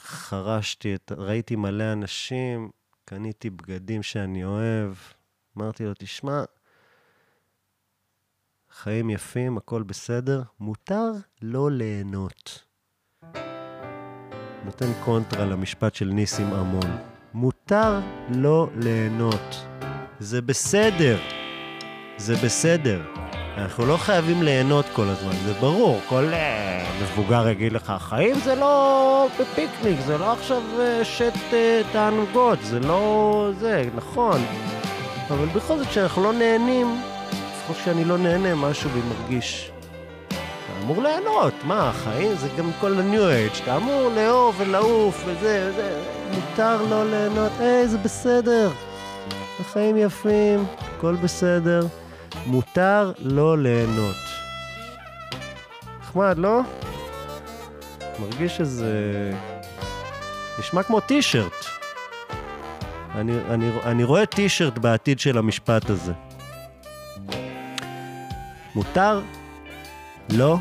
[0.00, 1.12] שחרשתי, את...
[1.16, 2.70] ראיתי מלא אנשים,
[3.08, 4.92] קניתי בגדים שאני אוהב,
[5.58, 6.44] אמרתי לו, תשמע,
[8.70, 12.64] חיים יפים, הכל בסדר, מותר לא ליהנות.
[14.64, 16.98] נותן קונטרה למשפט של ניסים עמון.
[17.34, 18.00] מותר
[18.34, 19.66] לא ליהנות.
[20.20, 21.18] זה בסדר.
[22.16, 23.02] זה בסדר.
[23.58, 26.00] אנחנו לא חייבים ליהנות כל הזמן, זה ברור.
[26.08, 31.54] כל uh, מבוגר יגיד לך, החיים זה לא בפיקניק, זה לא עכשיו uh, שט uh,
[31.92, 34.40] תענוגות, זה לא זה, נכון.
[35.30, 37.00] אבל בכל זאת, כשאנחנו לא נהנים,
[37.30, 39.70] לפחות כשאני לא נהנה, משהו בי מרגיש
[40.82, 46.00] אמור ליהנות, מה, החיים זה גם כל ה-new age, אתה אמור לאהוב ולעוף וזה, וזה,
[46.34, 48.70] מותר לא ליהנות, היי, זה בסדר.
[49.60, 50.64] החיים יפים,
[50.96, 51.86] הכל בסדר.
[52.46, 54.16] מותר לא ליהנות.
[56.00, 56.60] נחמד, לא?
[58.20, 58.92] מרגיש שזה...
[60.58, 61.52] נשמע כמו טישרט.
[63.14, 66.12] אני, אני, אני רואה טישרט בעתיד של המשפט הזה.
[68.74, 69.20] מותר
[70.30, 70.56] לא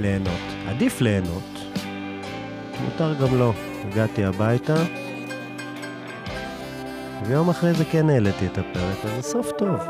[0.00, 0.40] ליהנות.
[0.68, 1.58] עדיף ליהנות.
[2.84, 3.52] מותר גם לא.
[3.92, 4.74] הגעתי הביתה,
[7.26, 9.80] ויום אחרי זה כן העליתי את הפרק, אז זה סוף טוב.